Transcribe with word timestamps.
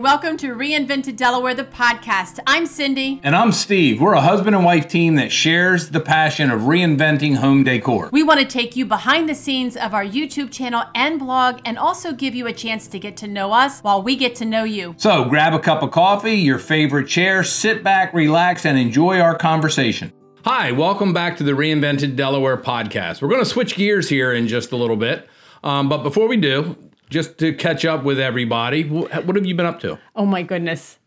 Welcome 0.00 0.36
to 0.36 0.54
Reinvented 0.54 1.16
Delaware, 1.16 1.54
the 1.54 1.64
podcast. 1.64 2.38
I'm 2.46 2.66
Cindy. 2.66 3.18
And 3.24 3.34
I'm 3.34 3.50
Steve. 3.50 4.00
We're 4.00 4.12
a 4.12 4.20
husband 4.20 4.54
and 4.54 4.64
wife 4.64 4.86
team 4.86 5.16
that 5.16 5.32
shares 5.32 5.90
the 5.90 5.98
passion 5.98 6.52
of 6.52 6.60
reinventing 6.60 7.34
home 7.34 7.64
decor. 7.64 8.08
We 8.12 8.22
want 8.22 8.38
to 8.38 8.46
take 8.46 8.76
you 8.76 8.86
behind 8.86 9.28
the 9.28 9.34
scenes 9.34 9.76
of 9.76 9.94
our 9.94 10.04
YouTube 10.04 10.52
channel 10.52 10.84
and 10.94 11.18
blog 11.18 11.60
and 11.64 11.76
also 11.76 12.12
give 12.12 12.36
you 12.36 12.46
a 12.46 12.52
chance 12.52 12.86
to 12.86 13.00
get 13.00 13.16
to 13.16 13.26
know 13.26 13.52
us 13.52 13.80
while 13.80 14.00
we 14.00 14.14
get 14.14 14.36
to 14.36 14.44
know 14.44 14.62
you. 14.62 14.94
So 14.98 15.24
grab 15.24 15.52
a 15.52 15.58
cup 15.58 15.82
of 15.82 15.90
coffee, 15.90 16.36
your 16.36 16.60
favorite 16.60 17.08
chair, 17.08 17.42
sit 17.42 17.82
back, 17.82 18.14
relax, 18.14 18.64
and 18.66 18.78
enjoy 18.78 19.18
our 19.18 19.36
conversation. 19.36 20.12
Hi, 20.44 20.70
welcome 20.70 21.12
back 21.12 21.36
to 21.38 21.42
the 21.42 21.54
Reinvented 21.54 22.14
Delaware 22.14 22.56
podcast. 22.56 23.20
We're 23.20 23.30
going 23.30 23.42
to 23.42 23.50
switch 23.50 23.74
gears 23.74 24.08
here 24.08 24.32
in 24.32 24.46
just 24.46 24.70
a 24.70 24.76
little 24.76 24.94
bit. 24.94 25.28
Um, 25.64 25.88
but 25.88 26.04
before 26.04 26.28
we 26.28 26.36
do, 26.36 26.76
just 27.10 27.38
to 27.38 27.52
catch 27.52 27.84
up 27.84 28.04
with 28.04 28.18
everybody, 28.18 28.84
what 28.84 29.12
have 29.12 29.46
you 29.46 29.54
been 29.54 29.66
up 29.66 29.80
to? 29.80 29.98
Oh 30.14 30.26
my 30.26 30.42
goodness. 30.42 30.98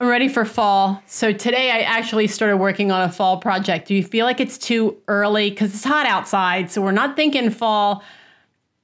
I'm 0.00 0.06
ready 0.06 0.28
for 0.28 0.44
fall. 0.44 1.02
So 1.06 1.32
today 1.32 1.72
I 1.72 1.80
actually 1.80 2.28
started 2.28 2.58
working 2.58 2.92
on 2.92 3.02
a 3.02 3.10
fall 3.10 3.38
project. 3.38 3.88
Do 3.88 3.94
you 3.94 4.04
feel 4.04 4.26
like 4.26 4.38
it's 4.38 4.56
too 4.56 4.96
early? 5.08 5.50
Because 5.50 5.74
it's 5.74 5.82
hot 5.82 6.06
outside. 6.06 6.70
So 6.70 6.80
we're 6.80 6.92
not 6.92 7.16
thinking 7.16 7.50
fall, 7.50 8.04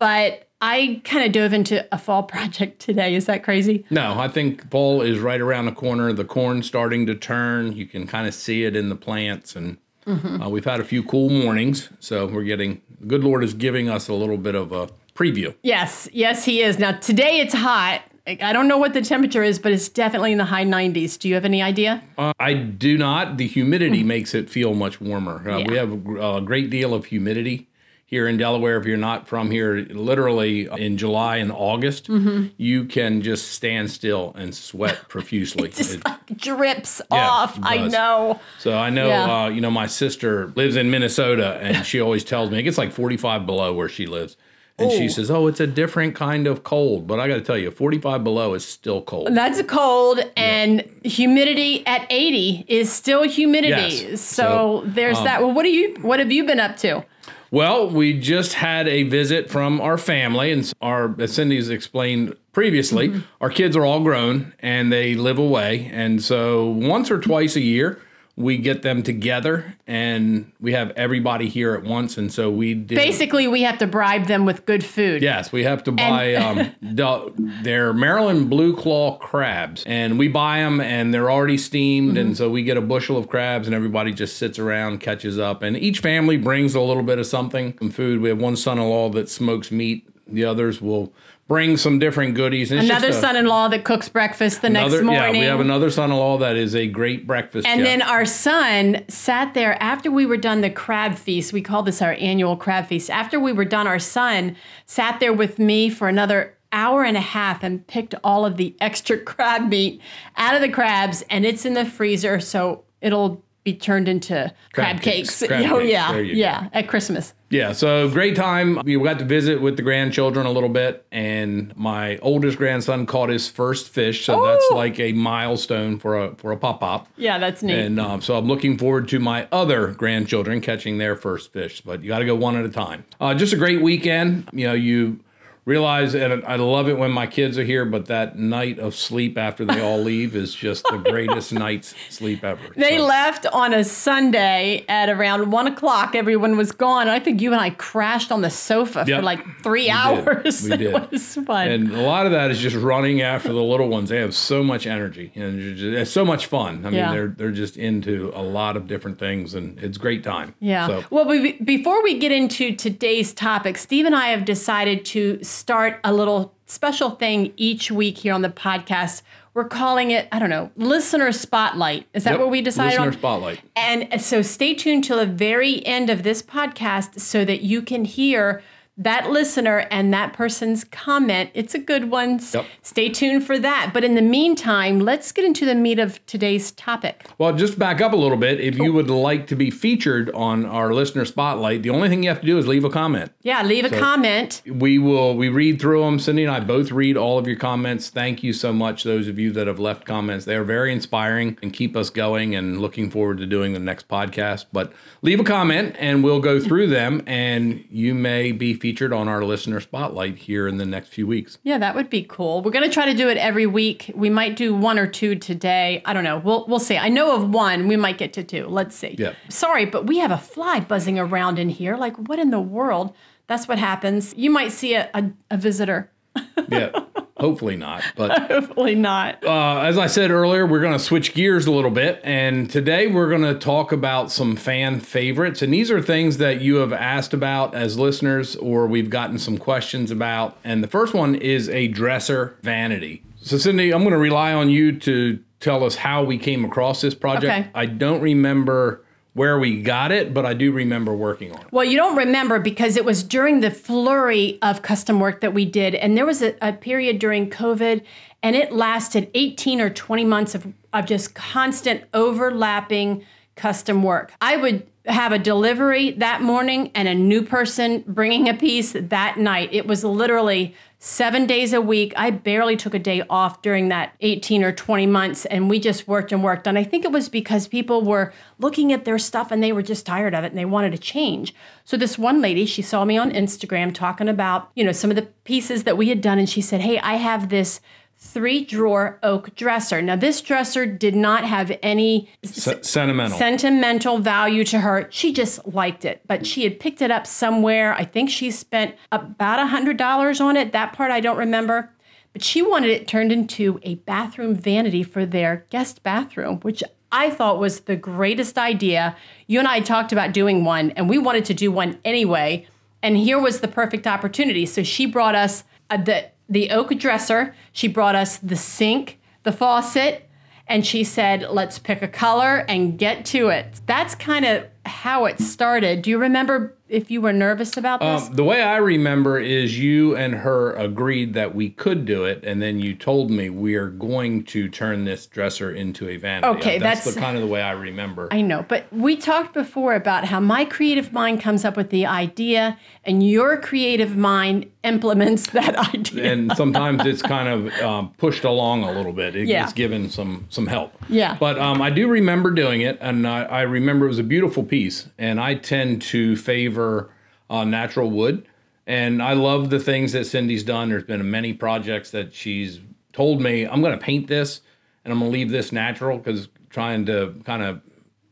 but 0.00 0.48
I 0.60 1.00
kind 1.04 1.24
of 1.24 1.30
dove 1.30 1.52
into 1.52 1.86
a 1.94 1.98
fall 1.98 2.22
project 2.34 2.80
today. 2.80 3.14
Is 3.14 3.26
that 3.26 3.44
crazy? 3.44 3.84
No, 3.90 4.18
I 4.18 4.26
think 4.26 4.68
fall 4.70 5.02
is 5.02 5.20
right 5.20 5.40
around 5.40 5.66
the 5.66 5.72
corner. 5.72 6.12
The 6.12 6.24
corn's 6.24 6.66
starting 6.66 7.06
to 7.06 7.14
turn. 7.14 7.72
You 7.72 7.86
can 7.86 8.08
kind 8.08 8.26
of 8.26 8.34
see 8.34 8.64
it 8.64 8.74
in 8.74 8.88
the 8.88 8.96
plants. 8.96 9.54
And 9.54 9.78
uh, 10.06 10.48
we've 10.48 10.64
had 10.64 10.80
a 10.80 10.84
few 10.84 11.04
cool 11.04 11.30
mornings. 11.30 11.90
So 12.00 12.26
we're 12.26 12.42
getting, 12.42 12.82
the 12.98 13.06
good 13.06 13.22
Lord 13.22 13.44
is 13.44 13.54
giving 13.54 13.88
us 13.88 14.08
a 14.08 14.14
little 14.14 14.36
bit 14.36 14.56
of 14.56 14.72
a 14.72 14.88
preview. 15.18 15.54
Yes, 15.62 16.08
yes, 16.12 16.44
he 16.44 16.60
is. 16.62 16.78
Now, 16.78 16.92
today 16.92 17.40
it's 17.40 17.54
hot. 17.54 18.02
I 18.26 18.52
don't 18.54 18.68
know 18.68 18.78
what 18.78 18.94
the 18.94 19.02
temperature 19.02 19.42
is, 19.42 19.58
but 19.58 19.70
it's 19.72 19.88
definitely 19.88 20.32
in 20.32 20.38
the 20.38 20.46
high 20.46 20.64
90s. 20.64 21.18
Do 21.18 21.28
you 21.28 21.34
have 21.34 21.44
any 21.44 21.62
idea? 21.62 22.02
Uh, 22.16 22.32
I 22.40 22.54
do 22.54 22.96
not. 22.96 23.36
The 23.36 23.46
humidity 23.46 24.02
makes 24.02 24.34
it 24.34 24.48
feel 24.48 24.74
much 24.74 25.00
warmer. 25.00 25.48
Uh, 25.48 25.62
We 25.62 25.76
have 25.76 25.92
a, 26.06 26.36
a 26.36 26.40
great 26.40 26.70
deal 26.70 26.94
of 26.94 27.04
humidity 27.04 27.68
here 28.06 28.26
in 28.26 28.38
Delaware. 28.38 28.78
If 28.78 28.86
you're 28.86 28.96
not 28.96 29.28
from 29.28 29.50
here, 29.50 29.86
literally 29.90 30.68
in 30.78 30.96
July 30.96 31.36
and 31.36 31.52
August, 31.52 32.08
you 32.56 32.86
can 32.86 33.20
just 33.20 33.52
stand 33.52 33.90
still 33.90 34.32
and 34.38 34.54
sweat 34.54 35.02
profusely. 35.08 35.68
Just 35.68 35.96
It- 35.96 36.04
like 36.06 36.26
drips 36.38 37.02
Yeah, 37.12 37.28
off. 37.28 37.58
I 37.62 37.86
know. 37.88 38.40
so 38.58 38.72
I 38.72 38.88
know, 38.88 39.08
Yeah. 39.08 39.42
uh, 39.44 39.48
you 39.50 39.60
know, 39.60 39.70
my 39.70 39.86
sister 39.86 40.50
lives 40.56 40.76
in 40.76 40.90
Minnesota, 40.90 41.58
and 41.60 41.84
she 41.84 42.00
always 42.00 42.24
tells 42.24 42.50
me 42.50 42.58
it 42.58 42.62
gets 42.62 42.78
like 42.78 42.90
45 42.90 43.44
below 43.44 43.74
where 43.74 43.90
she 43.90 44.06
lives. 44.06 44.38
And 44.76 44.90
she 44.90 45.08
says, 45.08 45.30
"Oh, 45.30 45.46
it's 45.46 45.60
a 45.60 45.66
different 45.68 46.16
kind 46.16 46.46
of 46.48 46.64
cold." 46.64 47.06
But 47.06 47.20
I 47.20 47.28
got 47.28 47.34
to 47.36 47.40
tell 47.42 47.56
you, 47.56 47.70
45 47.70 48.24
below 48.24 48.54
is 48.54 48.64
still 48.64 49.02
cold. 49.02 49.28
That's 49.32 49.58
a 49.60 49.64
cold, 49.64 50.18
and 50.36 50.82
humidity 51.04 51.86
at 51.86 52.06
80 52.10 52.64
is 52.66 52.92
still 52.92 53.22
humidity. 53.22 53.94
Yes. 54.10 54.20
So, 54.20 54.42
So, 54.42 54.78
um, 54.78 54.92
there's 54.94 55.22
that. 55.22 55.40
Well, 55.42 55.52
what 55.52 55.62
do 55.62 55.70
you? 55.70 55.94
What 56.02 56.18
have 56.18 56.32
you 56.32 56.44
been 56.44 56.58
up 56.60 56.76
to? 56.78 57.04
Well, 57.52 57.88
we 57.88 58.18
just 58.18 58.54
had 58.54 58.88
a 58.88 59.04
visit 59.04 59.48
from 59.48 59.80
our 59.80 59.96
family, 59.96 60.50
and 60.50 60.72
our, 60.80 61.14
as 61.20 61.34
Cindy's 61.34 61.68
explained 61.70 62.34
previously, 62.52 63.10
Mm-hmm. 63.10 63.20
our 63.40 63.50
kids 63.50 63.76
are 63.76 63.84
all 63.86 64.00
grown 64.02 64.52
and 64.58 64.92
they 64.92 65.14
live 65.14 65.38
away. 65.38 65.88
And 65.92 66.20
so 66.20 66.66
once 66.66 67.12
or 67.12 67.20
twice 67.20 67.54
a 67.54 67.60
year, 67.60 68.00
we 68.36 68.58
get 68.58 68.82
them 68.82 69.02
together 69.02 69.76
and 69.86 70.50
we 70.60 70.72
have 70.72 70.90
everybody 70.96 71.48
here 71.48 71.74
at 71.74 71.84
once. 71.84 72.18
And 72.18 72.32
so 72.32 72.50
we 72.50 72.74
did. 72.74 72.96
Basically, 72.96 73.46
we 73.46 73.62
have 73.62 73.78
to 73.78 73.86
bribe 73.86 74.26
them 74.26 74.44
with 74.44 74.66
good 74.66 74.84
food. 74.84 75.22
Yes, 75.22 75.52
we 75.52 75.62
have 75.62 75.84
to 75.84 75.92
buy 75.92 76.34
um, 76.34 76.74
the, 76.82 77.32
their 77.62 77.92
Maryland 77.92 78.50
Blue 78.50 78.74
Claw 78.76 79.18
crabs, 79.18 79.84
and 79.86 80.18
we 80.18 80.26
buy 80.26 80.58
them, 80.58 80.80
and 80.80 81.14
they're 81.14 81.30
already 81.30 81.58
steamed, 81.58 82.18
and 82.18 82.36
so 82.36 82.50
we 82.50 82.64
get 82.64 82.76
a 82.76 82.80
bushel 82.80 83.16
of 83.16 83.28
crabs, 83.28 83.68
and 83.68 83.74
everybody 83.74 84.12
just 84.12 84.36
sits 84.36 84.58
around, 84.58 84.98
catches 84.98 85.38
up, 85.38 85.62
and 85.62 85.76
each 85.76 86.00
family 86.00 86.36
brings 86.36 86.74
a 86.74 86.80
little 86.80 87.02
bit 87.02 87.18
of 87.18 87.26
something, 87.26 87.76
some 87.78 87.90
food. 87.90 88.20
We 88.20 88.30
have 88.30 88.38
one 88.38 88.56
son-in-law 88.56 89.10
that 89.10 89.28
smokes 89.28 89.70
meat; 89.70 90.08
the 90.26 90.44
others 90.44 90.80
will 90.80 91.12
bring 91.46 91.76
some 91.76 91.98
different 91.98 92.34
goodies. 92.34 92.70
And 92.70 92.80
Another 92.80 93.12
son-in-law 93.12 93.68
that 93.68 93.84
cooks 93.84 94.08
breakfast 94.08 94.62
the 94.62 94.70
next 94.70 94.92
morning. 95.02 95.12
Yeah, 95.12 95.30
we 95.30 95.46
have 95.46 95.60
another 95.60 95.90
son-in-law 95.90 96.38
that 96.38 96.56
is 96.56 96.74
a 96.74 96.86
great 96.86 97.26
breakfast. 97.26 97.66
And 97.66 97.80
chef. 97.80 97.86
then 97.86 98.02
our 98.02 98.24
son 98.24 99.04
sat 99.08 99.54
there 99.54 99.80
after 99.82 100.10
we 100.10 100.26
were 100.26 100.36
done 100.36 100.62
the 100.62 100.70
crab 100.70 101.16
feast. 101.16 101.52
We 101.52 101.62
call 101.62 101.82
this 101.82 102.00
our 102.00 102.14
annual 102.14 102.56
crab 102.56 102.86
feast. 102.86 103.10
After 103.10 103.38
we 103.38 103.52
were 103.52 103.66
done, 103.66 103.86
our 103.86 103.98
son 103.98 104.56
sat 104.86 105.20
there 105.20 105.32
with 105.32 105.58
me 105.58 105.90
for 105.90 106.08
another 106.08 106.56
hour 106.72 107.04
and 107.04 107.16
a 107.16 107.20
half 107.20 107.62
and 107.62 107.86
picked 107.86 108.14
all 108.24 108.44
of 108.44 108.56
the 108.56 108.74
extra 108.80 109.18
crab 109.24 109.68
meat 109.68 110.00
out 110.36 110.54
of 110.54 110.60
the 110.60 110.68
crabs, 110.68 111.22
and 111.30 111.44
it's 111.44 111.64
in 111.64 111.74
the 111.74 111.84
freezer, 111.84 112.40
so 112.40 112.84
it'll 113.00 113.44
be 113.64 113.74
turned 113.74 114.08
into 114.08 114.52
crab, 114.72 114.96
Crab 114.96 115.02
cakes. 115.02 115.40
cakes. 115.40 115.48
Crab 115.48 115.64
oh 115.72 115.78
cakes. 115.80 115.90
yeah, 115.90 116.16
yeah, 116.18 116.68
at 116.72 116.86
Christmas. 116.86 117.32
Yeah, 117.50 117.72
so 117.72 118.08
great 118.10 118.34
time. 118.34 118.80
We 118.84 118.98
got 118.98 119.18
to 119.20 119.24
visit 119.24 119.60
with 119.60 119.76
the 119.76 119.82
grandchildren 119.82 120.44
a 120.44 120.50
little 120.50 120.68
bit, 120.68 121.06
and 121.12 121.74
my 121.76 122.18
oldest 122.18 122.58
grandson 122.58 123.06
caught 123.06 123.28
his 123.28 123.48
first 123.48 123.88
fish. 123.90 124.24
So 124.24 124.44
that's 124.44 124.66
like 124.72 124.98
a 124.98 125.12
milestone 125.12 125.98
for 125.98 126.18
a 126.18 126.34
for 126.34 126.52
a 126.52 126.56
pop 126.56 126.80
pop. 126.80 127.08
Yeah, 127.16 127.38
that's 127.38 127.62
neat. 127.62 127.78
And 127.78 128.00
um, 128.00 128.20
so 128.20 128.36
I'm 128.36 128.46
looking 128.46 128.76
forward 128.76 129.08
to 129.08 129.20
my 129.20 129.48
other 129.52 129.88
grandchildren 129.88 130.60
catching 130.60 130.98
their 130.98 131.16
first 131.16 131.52
fish. 131.52 131.80
But 131.80 132.02
you 132.02 132.08
got 132.08 132.18
to 132.18 132.26
go 132.26 132.34
one 132.34 132.56
at 132.56 132.64
a 132.64 132.70
time. 132.70 133.04
Uh, 133.20 133.34
just 133.34 133.52
a 133.52 133.56
great 133.56 133.80
weekend. 133.80 134.48
You 134.52 134.66
know, 134.66 134.74
you 134.74 135.20
realize, 135.64 136.14
and 136.14 136.44
I 136.44 136.56
love 136.56 136.88
it 136.88 136.98
when 136.98 137.10
my 137.10 137.26
kids 137.26 137.56
are 137.58 137.64
here, 137.64 137.84
but 137.84 138.06
that 138.06 138.38
night 138.38 138.78
of 138.78 138.94
sleep 138.94 139.38
after 139.38 139.64
they 139.64 139.80
all 139.80 139.98
leave 140.00 140.36
is 140.36 140.54
just 140.54 140.84
the 140.90 140.98
greatest 141.10 141.52
night's 141.52 141.94
sleep 142.10 142.44
ever. 142.44 142.60
They 142.76 142.98
So- 142.98 143.04
left 143.06 143.46
on 143.46 143.72
a 143.72 143.82
Sunday 143.84 144.84
at 144.88 145.08
around 145.08 145.50
one 145.50 145.66
o'clock. 145.66 146.14
Everyone 146.14 146.56
was 146.56 146.72
gone. 146.72 147.08
I 147.08 147.18
think 147.18 147.40
you 147.40 147.52
and 147.52 147.60
I 147.60 147.70
crashed 147.70 148.30
on 148.30 148.42
the 148.42 148.50
sofa 148.50 149.04
Yep. 149.06 149.18
for 149.18 149.22
like 149.22 149.40
three 149.62 149.84
did. 149.84 149.90
hours. 149.90 150.62
We 150.68 150.70
did. 150.76 150.94
It 150.94 151.10
was 151.10 151.34
fun. 151.34 151.68
And 151.68 151.92
a 151.92 152.02
lot 152.02 152.26
of 152.26 152.32
that 152.32 152.50
is 152.50 152.58
just 152.60 152.76
running 152.76 153.22
after 153.22 153.48
the 153.52 153.62
little 153.62 153.88
ones. 153.88 154.10
They 154.10 154.18
have 154.20 154.34
so 154.34 154.62
much 154.62 154.86
energy 154.86 155.32
and 155.34 155.60
it's 155.60 155.80
just- 155.80 155.94
it's 155.94 156.10
so 156.10 156.24
much 156.24 156.46
fun. 156.46 156.80
I 156.84 156.90
mean, 156.90 156.94
Yeah. 156.94 157.12
they're 157.12 157.28
they're 157.28 157.50
just 157.50 157.76
into 157.76 158.30
a 158.34 158.42
lot 158.42 158.76
of 158.76 158.86
different 158.86 159.18
things, 159.18 159.54
and 159.54 159.78
it's 159.82 159.96
great 159.98 160.22
time. 160.22 160.54
Yeah. 160.60 160.86
So 160.86 161.04
Well, 161.10 161.24
be- 161.24 161.52
before 161.64 162.02
we 162.02 162.18
get 162.18 162.32
into 162.32 162.74
today's 162.74 163.32
topic, 163.32 163.78
Steve 163.78 164.04
and 164.06 164.14
I 164.14 164.28
have 164.28 164.44
decided 164.44 165.04
to 165.06 165.42
start 165.54 166.00
a 166.04 166.12
little 166.12 166.54
special 166.66 167.10
thing 167.10 167.52
each 167.56 167.90
week 167.90 168.18
here 168.18 168.32
on 168.34 168.42
the 168.42 168.48
podcast. 168.48 169.22
We're 169.54 169.68
calling 169.68 170.10
it, 170.10 170.26
I 170.32 170.38
don't 170.40 170.50
know, 170.50 170.70
listener 170.76 171.30
spotlight. 171.30 172.06
Is 172.12 172.24
that 172.24 172.32
Yep. 172.32 172.40
what 172.40 172.50
we 172.50 172.60
decided 172.60 172.90
Listener 172.98 173.06
on? 173.06 173.12
spotlight. 173.12 173.60
And 173.76 174.20
so 174.20 174.42
stay 174.42 174.74
tuned 174.74 175.04
till 175.04 175.18
the 175.18 175.26
very 175.26 175.84
end 175.86 176.10
of 176.10 176.22
this 176.24 176.42
podcast 176.42 177.20
so 177.20 177.44
that 177.44 177.62
you 177.62 177.80
can 177.82 178.04
hear 178.04 178.62
that 178.96 179.30
listener 179.30 179.86
and 179.90 180.14
that 180.14 180.32
person's 180.32 180.84
comment. 180.84 181.50
It's 181.52 181.74
a 181.74 181.80
good 181.80 182.10
one. 182.10 182.38
Yep. 182.52 182.64
Stay 182.82 183.08
tuned 183.08 183.44
for 183.44 183.58
that. 183.58 183.90
But 183.92 184.04
in 184.04 184.14
the 184.14 184.22
meantime, 184.22 185.00
let's 185.00 185.32
get 185.32 185.44
into 185.44 185.66
the 185.66 185.74
meat 185.74 185.98
of 185.98 186.24
today's 186.26 186.70
topic. 186.72 187.26
Well, 187.38 187.52
just 187.54 187.76
back 187.76 188.00
up 188.00 188.12
a 188.12 188.16
little 188.16 188.36
bit. 188.36 188.60
If 188.60 188.78
you 188.78 188.92
would 188.92 189.10
like 189.10 189.48
to 189.48 189.56
be 189.56 189.70
featured 189.70 190.30
on 190.30 190.64
our 190.64 190.94
listener 190.94 191.24
spotlight, 191.24 191.82
the 191.82 191.90
only 191.90 192.08
thing 192.08 192.22
you 192.22 192.28
have 192.28 192.40
to 192.40 192.46
do 192.46 192.56
is 192.56 192.68
leave 192.68 192.84
a 192.84 192.90
comment. 192.90 193.32
Yeah, 193.42 193.62
leave 193.64 193.84
a 193.84 193.90
comment. 193.90 194.62
We 194.64 194.98
will 194.98 195.36
we 195.36 195.48
read 195.48 195.80
through 195.80 196.02
them. 196.02 196.20
Cindy 196.20 196.44
and 196.44 196.52
I 196.52 196.60
both 196.60 196.92
read 196.92 197.16
all 197.16 197.36
of 197.36 197.48
your 197.48 197.56
comments. 197.56 198.10
Thank 198.10 198.44
you 198.44 198.52
so 198.52 198.72
much, 198.72 199.02
those 199.02 199.26
of 199.26 199.38
you 199.38 199.50
that 199.52 199.66
have 199.66 199.80
left 199.80 200.04
comments. 200.04 200.44
They 200.44 200.54
are 200.54 200.64
very 200.64 200.92
inspiring 200.92 201.58
and 201.62 201.72
keep 201.72 201.96
us 201.96 202.10
going 202.10 202.54
and 202.54 202.80
looking 202.80 203.10
forward 203.10 203.38
to 203.38 203.46
doing 203.46 203.72
the 203.72 203.80
next 203.80 204.06
podcast. 204.06 204.66
But 204.72 204.92
leave 205.22 205.40
a 205.40 205.44
comment 205.44 205.96
and 205.98 206.22
we'll 206.22 206.40
go 206.40 206.60
through 206.60 206.88
them 206.88 207.22
and 207.26 207.84
you 207.90 208.14
may 208.14 208.52
be 208.52 208.74
featured 208.84 209.14
on 209.14 209.28
our 209.28 209.42
listener 209.42 209.80
spotlight 209.80 210.36
here 210.36 210.68
in 210.68 210.76
the 210.76 210.84
next 210.84 211.08
few 211.08 211.26
weeks. 211.26 211.56
Yeah, 211.62 211.78
that 211.78 211.94
would 211.94 212.10
be 212.10 212.22
cool. 212.22 212.60
We're 212.60 212.70
going 212.70 212.86
to 212.86 212.92
try 212.92 213.06
to 213.06 213.14
do 213.14 213.30
it 213.30 213.38
every 213.38 213.64
week. 213.64 214.12
We 214.14 214.28
might 214.28 214.56
do 214.56 214.74
one 214.74 214.98
or 214.98 215.06
two 215.06 215.36
today. 215.36 216.02
I 216.04 216.12
don't 216.12 216.22
know. 216.22 216.36
We'll 216.36 216.66
we'll 216.68 216.78
see. 216.78 216.98
I 216.98 217.08
know 217.08 217.34
of 217.34 217.48
one. 217.48 217.88
We 217.88 217.96
might 217.96 218.18
get 218.18 218.34
to 218.34 218.44
two. 218.44 218.66
Let's 218.66 218.94
see. 218.94 219.16
Yeah. 219.18 219.32
Sorry, 219.48 219.86
but 219.86 220.06
we 220.06 220.18
have 220.18 220.30
a 220.30 220.36
fly 220.36 220.80
buzzing 220.80 221.18
around 221.18 221.58
in 221.58 221.70
here. 221.70 221.96
Like, 221.96 222.14
what 222.28 222.38
in 222.38 222.50
the 222.50 222.60
world? 222.60 223.14
That's 223.46 223.66
what 223.66 223.78
happens. 223.78 224.34
You 224.36 224.50
might 224.50 224.70
see 224.70 224.92
a, 224.96 225.08
a, 225.14 225.30
a 225.52 225.56
visitor. 225.56 226.10
Yeah. 226.68 227.03
Hopefully 227.36 227.76
not. 227.76 228.02
But 228.14 228.38
Hopefully 228.50 228.94
not. 228.94 229.42
uh, 229.44 229.80
as 229.80 229.98
I 229.98 230.06
said 230.06 230.30
earlier, 230.30 230.66
we're 230.66 230.80
going 230.80 230.92
to 230.92 230.98
switch 230.98 231.34
gears 231.34 231.66
a 231.66 231.72
little 231.72 231.90
bit. 231.90 232.20
And 232.22 232.70
today 232.70 233.06
we're 233.08 233.28
going 233.28 233.42
to 233.42 233.54
talk 233.58 233.90
about 233.90 234.30
some 234.30 234.54
fan 234.56 235.00
favorites. 235.00 235.60
And 235.60 235.72
these 235.74 235.90
are 235.90 236.00
things 236.00 236.38
that 236.38 236.60
you 236.60 236.76
have 236.76 236.92
asked 236.92 237.34
about 237.34 237.74
as 237.74 237.98
listeners 237.98 238.54
or 238.56 238.86
we've 238.86 239.10
gotten 239.10 239.38
some 239.38 239.58
questions 239.58 240.10
about. 240.10 240.56
And 240.62 240.82
the 240.82 240.88
first 240.88 241.12
one 241.12 241.34
is 241.34 241.68
a 241.68 241.88
dresser 241.88 242.56
vanity. 242.62 243.22
So, 243.42 243.58
Cindy, 243.58 243.92
I'm 243.92 244.02
going 244.02 244.12
to 244.12 244.18
rely 244.18 244.52
on 244.52 244.70
you 244.70 244.98
to 245.00 245.38
tell 245.60 245.84
us 245.84 245.96
how 245.96 246.22
we 246.24 246.38
came 246.38 246.64
across 246.64 247.00
this 247.00 247.14
project. 247.14 247.44
Okay. 247.52 247.68
I 247.74 247.86
don't 247.86 248.20
remember 248.20 249.03
where 249.34 249.58
we 249.58 249.82
got 249.82 250.12
it, 250.12 250.32
but 250.32 250.46
I 250.46 250.54
do 250.54 250.72
remember 250.72 251.12
working 251.12 251.52
on 251.52 251.60
it. 251.60 251.66
Well, 251.72 251.84
you 251.84 251.96
don't 251.96 252.16
remember 252.16 252.60
because 252.60 252.96
it 252.96 253.04
was 253.04 253.22
during 253.22 253.60
the 253.60 253.70
flurry 253.70 254.58
of 254.62 254.82
custom 254.82 255.20
work 255.20 255.40
that 255.40 255.52
we 255.52 255.64
did. 255.64 255.96
And 255.96 256.16
there 256.16 256.24
was 256.24 256.40
a, 256.40 256.54
a 256.62 256.72
period 256.72 257.18
during 257.18 257.50
COVID, 257.50 258.02
and 258.42 258.56
it 258.56 258.72
lasted 258.72 259.30
18 259.34 259.80
or 259.80 259.90
20 259.90 260.24
months 260.24 260.54
of, 260.54 260.72
of 260.92 261.06
just 261.06 261.34
constant 261.34 262.04
overlapping 262.14 263.24
custom 263.56 264.02
work. 264.02 264.32
I 264.40 264.56
would 264.56 264.86
have 265.06 265.32
a 265.32 265.38
delivery 265.38 266.12
that 266.12 266.40
morning 266.40 266.90
and 266.94 267.06
a 267.06 267.14
new 267.14 267.42
person 267.42 268.02
bringing 268.06 268.48
a 268.48 268.54
piece 268.54 268.92
that 268.98 269.38
night. 269.38 269.68
It 269.70 269.86
was 269.86 270.02
literally 270.02 270.74
seven 270.98 271.44
days 271.44 271.74
a 271.74 271.80
week. 271.82 272.14
I 272.16 272.30
barely 272.30 272.76
took 272.76 272.94
a 272.94 272.98
day 272.98 273.22
off 273.28 273.60
during 273.60 273.90
that 273.90 274.14
18 274.22 274.64
or 274.64 274.72
20 274.72 275.06
months, 275.06 275.44
and 275.44 275.68
we 275.68 275.78
just 275.78 276.08
worked 276.08 276.32
and 276.32 276.42
worked. 276.42 276.66
And 276.66 276.78
I 276.78 276.84
think 276.84 277.04
it 277.04 277.12
was 277.12 277.28
because 277.28 277.68
people 277.68 278.00
were 278.00 278.32
looking 278.58 278.94
at 278.94 279.04
their 279.04 279.18
stuff 279.18 279.50
and 279.52 279.62
they 279.62 279.72
were 279.72 279.82
just 279.82 280.06
tired 280.06 280.34
of 280.34 280.42
it 280.42 280.48
and 280.48 280.58
they 280.58 280.64
wanted 280.64 280.92
to 280.92 280.98
change. 280.98 281.54
So 281.84 281.98
this 281.98 282.16
one 282.16 282.40
lady, 282.40 282.64
she 282.64 282.80
saw 282.80 283.04
me 283.04 283.18
on 283.18 283.30
Instagram 283.30 283.92
talking 283.92 284.30
about, 284.30 284.70
you 284.74 284.84
know, 284.84 284.92
some 284.92 285.10
of 285.10 285.16
the 285.16 285.28
pieces 285.44 285.84
that 285.84 285.98
we 285.98 286.08
had 286.08 286.22
done, 286.22 286.38
and 286.38 286.48
she 286.48 286.62
said, 286.62 286.80
Hey, 286.80 286.98
I 286.98 287.16
have 287.16 287.50
this 287.50 287.80
three 288.18 288.64
drawer 288.64 289.18
oak 289.22 289.54
dresser. 289.54 290.00
Now, 290.00 290.16
this 290.16 290.40
dresser 290.40 290.86
did 290.86 291.14
not 291.14 291.44
have 291.44 291.76
any 291.82 292.28
S- 292.42 292.88
sentimental. 292.88 293.38
sentimental 293.38 294.18
value 294.18 294.64
to 294.64 294.80
her. 294.80 295.06
She 295.10 295.32
just 295.32 295.66
liked 295.68 296.04
it, 296.04 296.22
but 296.26 296.46
she 296.46 296.64
had 296.64 296.80
picked 296.80 297.02
it 297.02 297.10
up 297.10 297.26
somewhere. 297.26 297.94
I 297.94 298.04
think 298.04 298.30
she 298.30 298.50
spent 298.50 298.94
about 299.12 299.58
a 299.58 299.66
hundred 299.66 299.96
dollars 299.96 300.40
on 300.40 300.56
it. 300.56 300.72
That 300.72 300.92
part 300.92 301.10
I 301.10 301.20
don't 301.20 301.36
remember. 301.36 301.90
But 302.32 302.42
she 302.42 302.62
wanted 302.62 302.90
it 302.90 303.06
turned 303.06 303.30
into 303.30 303.78
a 303.84 303.94
bathroom 303.94 304.56
vanity 304.56 305.04
for 305.04 305.24
their 305.24 305.66
guest 305.70 306.02
bathroom, 306.02 306.58
which 306.60 306.82
I 307.12 307.30
thought 307.30 307.60
was 307.60 307.80
the 307.80 307.94
greatest 307.94 308.58
idea. 308.58 309.14
You 309.46 309.60
and 309.60 309.68
I 309.68 309.78
talked 309.78 310.10
about 310.10 310.32
doing 310.32 310.64
one, 310.64 310.90
and 310.92 311.08
we 311.08 311.16
wanted 311.16 311.44
to 311.44 311.54
do 311.54 311.70
one 311.70 312.00
anyway. 312.04 312.66
And 313.04 313.16
here 313.16 313.38
was 313.38 313.60
the 313.60 313.68
perfect 313.68 314.08
opportunity. 314.08 314.66
So 314.66 314.82
she 314.82 315.06
brought 315.06 315.36
us 315.36 315.62
uh, 315.90 315.98
the 315.98 316.30
the 316.48 316.70
oak 316.70 316.96
dresser. 316.98 317.54
She 317.72 317.88
brought 317.88 318.14
us 318.14 318.38
the 318.38 318.56
sink, 318.56 319.18
the 319.42 319.52
faucet, 319.52 320.28
and 320.66 320.86
she 320.86 321.04
said, 321.04 321.46
let's 321.50 321.78
pick 321.78 322.02
a 322.02 322.08
color 322.08 322.64
and 322.68 322.98
get 322.98 323.24
to 323.26 323.48
it. 323.48 323.80
That's 323.86 324.14
kind 324.14 324.44
of 324.44 324.64
how 324.86 325.24
it 325.24 325.40
started. 325.40 326.02
Do 326.02 326.10
you 326.10 326.18
remember 326.18 326.74
if 326.88 327.10
you 327.10 327.20
were 327.22 327.32
nervous 327.32 327.76
about 327.78 328.00
this? 328.00 328.28
Um, 328.28 328.34
the 328.34 328.44
way 328.44 328.62
I 328.62 328.76
remember 328.76 329.38
is 329.38 329.78
you 329.78 330.14
and 330.14 330.34
her 330.34 330.72
agreed 330.74 331.32
that 331.34 331.54
we 331.54 331.70
could 331.70 332.04
do 332.04 332.24
it, 332.24 332.44
and 332.44 332.60
then 332.60 332.78
you 332.78 332.94
told 332.94 333.30
me 333.30 333.48
we 333.48 333.74
are 333.76 333.88
going 333.88 334.44
to 334.44 334.68
turn 334.68 335.04
this 335.04 335.24
dresser 335.26 335.72
into 335.74 336.08
a 336.08 336.18
vanity. 336.18 336.58
Okay, 336.58 336.78
that's, 336.78 337.00
that's- 337.00 337.14
the 337.14 337.20
kind 337.20 337.36
of 337.36 337.42
the 337.42 337.48
way 337.48 337.62
I 337.62 337.72
remember. 337.72 338.28
I 338.30 338.42
know, 338.42 338.64
but 338.68 338.84
we 338.92 339.16
talked 339.16 339.54
before 339.54 339.94
about 339.94 340.26
how 340.26 340.40
my 340.40 340.64
creative 340.66 341.12
mind 341.12 341.40
comes 341.40 341.64
up 341.64 341.76
with 341.76 341.88
the 341.90 342.04
idea 342.06 342.78
and 343.04 343.26
your 343.28 343.56
creative 343.56 344.16
mind 344.16 344.70
implements 344.82 345.48
that 345.50 345.74
idea. 345.94 346.30
and 346.30 346.52
sometimes 346.56 347.06
it's 347.06 347.22
kind 347.22 347.48
of 347.48 347.72
um, 347.82 348.12
pushed 348.18 348.44
along 348.44 348.82
a 348.84 348.92
little 348.92 349.12
bit. 349.14 349.34
It, 349.34 349.48
Yeah. 349.48 349.64
It's 349.64 349.72
given 349.72 350.10
some 350.10 350.44
some 350.50 350.66
help. 350.66 350.92
Yeah. 351.08 351.36
But 351.40 351.58
um, 351.58 351.80
I 351.80 351.88
do 351.88 352.06
remember 352.08 352.50
doing 352.50 352.82
it, 352.82 352.98
and 353.00 353.26
I, 353.26 353.44
I 353.44 353.62
remember 353.62 354.04
it 354.04 354.08
was 354.08 354.18
a 354.18 354.22
beautiful 354.22 354.62
piece. 354.62 354.73
And 355.18 355.40
I 355.40 355.54
tend 355.54 356.02
to 356.02 356.36
favor 356.36 357.10
uh, 357.48 357.64
natural 357.64 358.10
wood, 358.10 358.46
and 358.86 359.22
I 359.22 359.34
love 359.34 359.70
the 359.70 359.78
things 359.78 360.12
that 360.12 360.26
Cindy's 360.26 360.64
done. 360.64 360.88
There's 360.88 361.04
been 361.04 361.30
many 361.30 361.52
projects 361.52 362.10
that 362.10 362.34
she's 362.34 362.80
told 363.12 363.40
me 363.40 363.66
I'm 363.66 363.80
going 363.80 363.96
to 363.98 364.04
paint 364.04 364.26
this, 364.26 364.60
and 365.04 365.12
I'm 365.12 365.20
going 365.20 365.30
to 365.30 365.38
leave 365.38 365.50
this 365.50 365.72
natural 365.72 366.18
because 366.18 366.48
trying 366.70 367.06
to 367.06 367.34
kind 367.44 367.62
of 367.62 367.80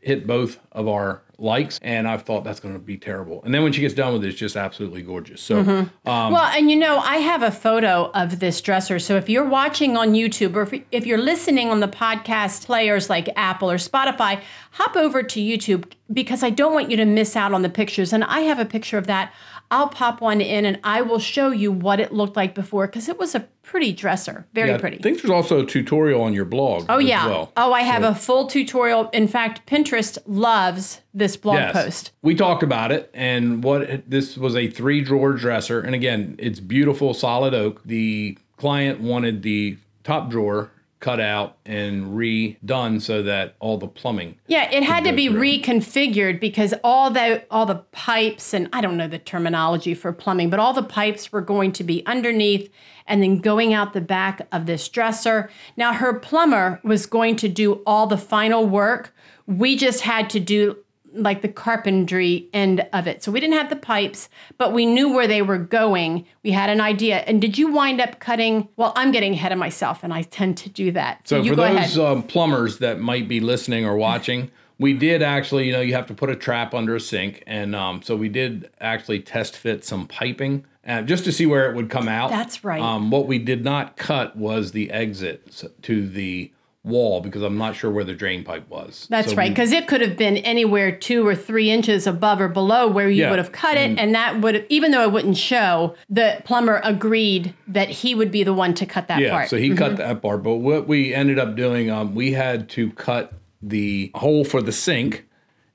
hit 0.03 0.27
both 0.27 0.59
of 0.73 0.89
our 0.89 1.23
likes, 1.39 1.79
and 1.83 2.07
I've 2.07 2.23
thought 2.23 2.45
that's 2.45 2.61
going 2.61 2.75
to 2.75 2.81
be 2.81 2.97
terrible. 2.97 3.43
And 3.45 3.55
then 3.55 3.63
when 3.63 3.73
she 3.73 3.81
gets 3.81 3.95
done 3.95 4.13
with 4.13 4.25
it, 4.25 4.29
it's 4.29 4.39
just 4.39 4.57
absolutely 4.57 5.03
gorgeous. 5.03 5.41
So. 5.41 5.61
Um, 5.61 5.91
well, 6.05 6.45
and 6.45 6.71
you 6.71 6.77
know, 6.77 6.99
I 6.99 7.17
have 7.17 7.43
a 7.43 7.51
photo 7.51 8.11
of 8.13 8.41
this 8.41 8.61
dresser. 8.61 8.99
So 8.99 9.17
if 9.17 9.29
you're 9.29 9.49
watching 9.49 9.97
on 9.97 10.13
YouTube 10.13 10.55
or 10.55 10.63
if, 10.63 10.83
if 10.91 11.07
you're 11.07 11.19
listening 11.19 11.71
on 11.71 11.81
the 11.81 11.89
podcast 11.89 12.67
players 12.67 13.09
like 13.09 13.29
Apple 13.37 13.71
or 13.71 13.77
Spotify, 13.77 14.41
hop 14.73 14.97
over 14.97 15.23
to 15.23 15.41
YouTube 15.41 15.93
because 16.13 16.43
I 16.43 16.51
don't 16.51 16.75
want 16.75 16.91
you 16.91 16.97
to 16.97 17.05
miss 17.05 17.37
out 17.37 17.53
on 17.53 17.63
the 17.63 17.71
pictures. 17.71 18.13
And 18.13 18.25
I 18.25 18.41
have 18.41 18.59
a 18.59 18.67
picture 18.67 18.99
of 18.99 19.07
that. 19.07 19.33
I'll 19.73 19.89
pop 19.89 20.21
one 20.21 20.41
in 20.43 20.67
and 20.67 20.79
I 20.85 21.01
will 21.03 21.19
show 21.19 21.51
you 21.51 21.73
what 21.73 21.99
it 21.99 22.13
looked 22.13 22.37
like 22.37 22.55
before 22.55 22.87
because 22.87 23.09
it 23.09 23.19
was 23.19 23.35
a 23.35 23.41
pretty 23.63 23.93
dresser, 23.93 24.47
very 24.53 24.69
Yeah, 24.69 24.77
pretty. 24.79 24.99
I 24.99 25.01
think 25.01 25.23
there's 25.23 25.31
also 25.31 25.63
a 25.63 25.67
tutorial 25.67 26.21
on 26.23 26.35
your 26.35 26.45
blog. 26.45 26.85
Oh 26.91 26.99
as 26.99 27.05
yeah. 27.07 27.27
well. 27.27 27.53
Oh, 27.57 27.73
I 27.73 27.81
have 27.81 28.03
a 28.05 28.15
full 28.15 28.47
tutorial. 28.47 29.09
In 29.15 29.27
fact, 29.27 29.67
Pinterest 29.67 30.19
loves 30.27 31.01
this 31.15 31.39
blog 31.39 31.57
Yes. 31.57 31.73
post. 31.73 32.13
We 32.21 32.35
talked 32.35 32.63
about 32.63 32.93
it, 32.93 33.11
and 33.15 33.65
what 33.65 34.09
this 34.11 34.37
was 34.37 34.57
a 34.57 34.69
three 34.69 35.01
drawer 35.01 35.33
dresser, 35.33 35.81
and 35.81 35.95
again, 35.95 36.35
it's 36.39 36.61
beautiful 36.61 37.15
solid 37.15 37.55
oak. 37.55 37.83
The 37.85 38.37
client 38.59 39.01
wanted 39.01 39.43
the 39.43 39.79
top 40.05 40.29
drawer 40.31 40.71
cut 41.03 41.21
out 41.21 41.59
and 41.67 42.15
redone 42.15 43.03
so 43.03 43.25
that 43.25 43.57
all 43.59 43.77
the 43.77 43.89
plumbing. 43.89 44.39
Yeah, 44.47 44.71
it 44.71 44.85
had 44.85 45.03
to 45.05 45.13
be 45.13 45.29
through. 45.29 45.41
reconfigured 45.41 46.41
because 46.41 46.73
all 46.85 47.11
the 47.11 47.45
all 47.51 47.67
the 47.67 47.83
pipes 47.91 48.55
and 48.55 48.69
I 48.73 48.81
don't 48.81 48.97
know 48.97 49.09
the 49.09 49.19
terminology 49.19 49.95
for 49.95 50.13
plumbing, 50.13 50.49
but 50.49 50.61
all 50.61 50.73
the 50.73 50.83
pipes 50.83 51.33
were 51.33 51.41
going 51.41 51.73
to 51.73 51.85
be 51.85 52.07
underneath 52.07 52.71
and 53.09 53.21
then 53.21 53.39
going 53.39 53.75
out 53.75 53.93
the 53.93 54.01
back 54.01 54.47
of 54.53 54.67
this 54.67 54.89
dresser. 54.89 55.51
Now 55.77 55.93
her 55.93 56.15
plumber 56.15 56.81
was 56.85 57.05
going 57.05 57.35
to 57.37 57.49
do 57.49 57.83
all 57.85 58.07
the 58.07 58.17
final 58.17 58.65
work. 58.65 59.13
We 59.47 59.77
just 59.77 60.03
had 60.03 60.31
to 60.31 60.41
do 60.41 60.79
like 61.15 61.43
the 61.43 61.49
carpentry 61.49 62.49
end 62.53 62.87
of 62.93 63.07
it. 63.07 63.23
So 63.23 63.33
we 63.33 63.41
didn't 63.41 63.57
have 63.57 63.71
the 63.71 63.77
pipes, 63.77 64.29
but 64.59 64.73
we 64.73 64.87
knew 64.87 65.13
where 65.13 65.27
they 65.27 65.43
were 65.43 65.59
going. 65.59 66.27
We 66.43 66.51
had 66.51 66.71
an 66.71 66.81
idea. 66.81 67.19
And 67.19 67.41
did 67.41 67.59
you 67.59 67.73
wind 67.73 68.01
up 68.01 68.21
cutting? 68.21 68.69
Well, 68.77 68.93
I'm 68.97 69.13
getting 69.13 69.35
ahead 69.35 69.53
of 69.53 69.59
myself 69.59 70.03
and 70.03 70.13
I 70.13 70.23
tend 70.23 70.57
to 70.59 70.69
do 70.69 70.93
that. 70.93 71.29
So 71.29 71.43
you 71.43 71.51
for 71.51 71.57
those 71.57 71.99
um, 71.99 72.23
plumbers 72.23 72.79
that 72.79 73.01
might 73.01 73.29
be 73.29 73.41
listening 73.41 73.85
or 73.85 73.97
watching, 73.97 74.51
we 74.79 74.93
did 74.93 75.23
actually, 75.23 75.67
you 75.67 75.73
know, 75.73 75.81
you 75.81 75.95
have 75.95 76.07
to 76.07 76.15
put 76.15 76.29
a 76.29 76.37
trap 76.37 76.75
under 76.75 76.97
a 76.97 77.01
sink, 77.01 77.45
and 77.47 77.77
um, 77.77 78.03
so 78.03 78.17
we 78.17 78.29
did 78.29 78.69
actually 78.81 79.21
test 79.21 79.57
fit 79.57 79.85
some 79.85 80.07
piping. 80.09 80.67
Uh, 80.85 81.01
just 81.01 81.23
to 81.25 81.31
see 81.31 81.47
where 81.47 81.71
it 81.71 81.77
would 81.77 81.89
come 81.89 82.09
out. 82.09 82.31
That's 82.31 82.65
right. 82.65 82.83
Um, 82.83 83.13
what 83.13 83.29
we 83.29 83.39
did 83.39 83.63
not 83.63 83.97
cut 83.97 84.35
was 84.35 84.73
the 84.73 84.91
exit 84.91 85.63
to 85.83 86.09
the 86.09 86.51
wall 86.85 87.21
because 87.21 87.43
I'm 87.43 87.57
not 87.57 87.77
sure 87.77 87.91
where 87.91 88.03
the 88.05 88.15
drain 88.15 88.43
pipe 88.43 88.69
was. 88.69 89.07
That's 89.09 89.31
So 89.31 89.37
right, 89.37 89.49
because 89.51 89.71
it 89.71 89.87
could 89.87 90.01
have 90.01 90.17
been 90.17 90.37
anywhere 90.39 90.91
two 90.97 91.25
or 91.27 91.37
three 91.37 91.71
inches 91.71 92.07
above 92.07 92.41
or 92.41 92.49
below 92.49 92.89
where 92.89 93.09
you 93.09 93.23
Yeah, 93.23 93.31
would 93.31 93.39
have 93.39 93.53
cut 93.53 93.77
it, 93.77 93.99
and 93.99 94.15
that 94.15 94.41
would 94.41 94.55
have, 94.57 94.65
even 94.69 94.91
though 94.91 95.03
it 95.05 95.13
wouldn't 95.13 95.37
show, 95.37 95.95
the 96.11 96.43
plumber 96.45 96.81
agreed 96.83 97.55
that 97.69 97.89
he 97.89 98.15
would 98.15 98.33
be 98.33 98.43
the 98.43 98.53
one 98.55 98.75
to 98.75 98.87
cut 98.87 99.07
that 99.09 99.21
Yeah, 99.21 99.31
part. 99.31 99.49
so 99.49 99.57
he 99.59 99.75
cut 99.75 99.97
that 99.99 100.23
part. 100.23 100.43
But 100.43 100.57
what 100.57 100.89
we 100.89 101.15
ended 101.15 101.39
up 101.39 101.55
doing, 101.55 101.89
um, 101.91 102.15
we 102.17 102.33
had 102.33 102.69
to 102.71 102.91
cut 102.93 103.35
the 103.63 104.11
hole 104.17 104.45
for 104.45 104.61
the 104.61 104.73
sink, 104.73 105.25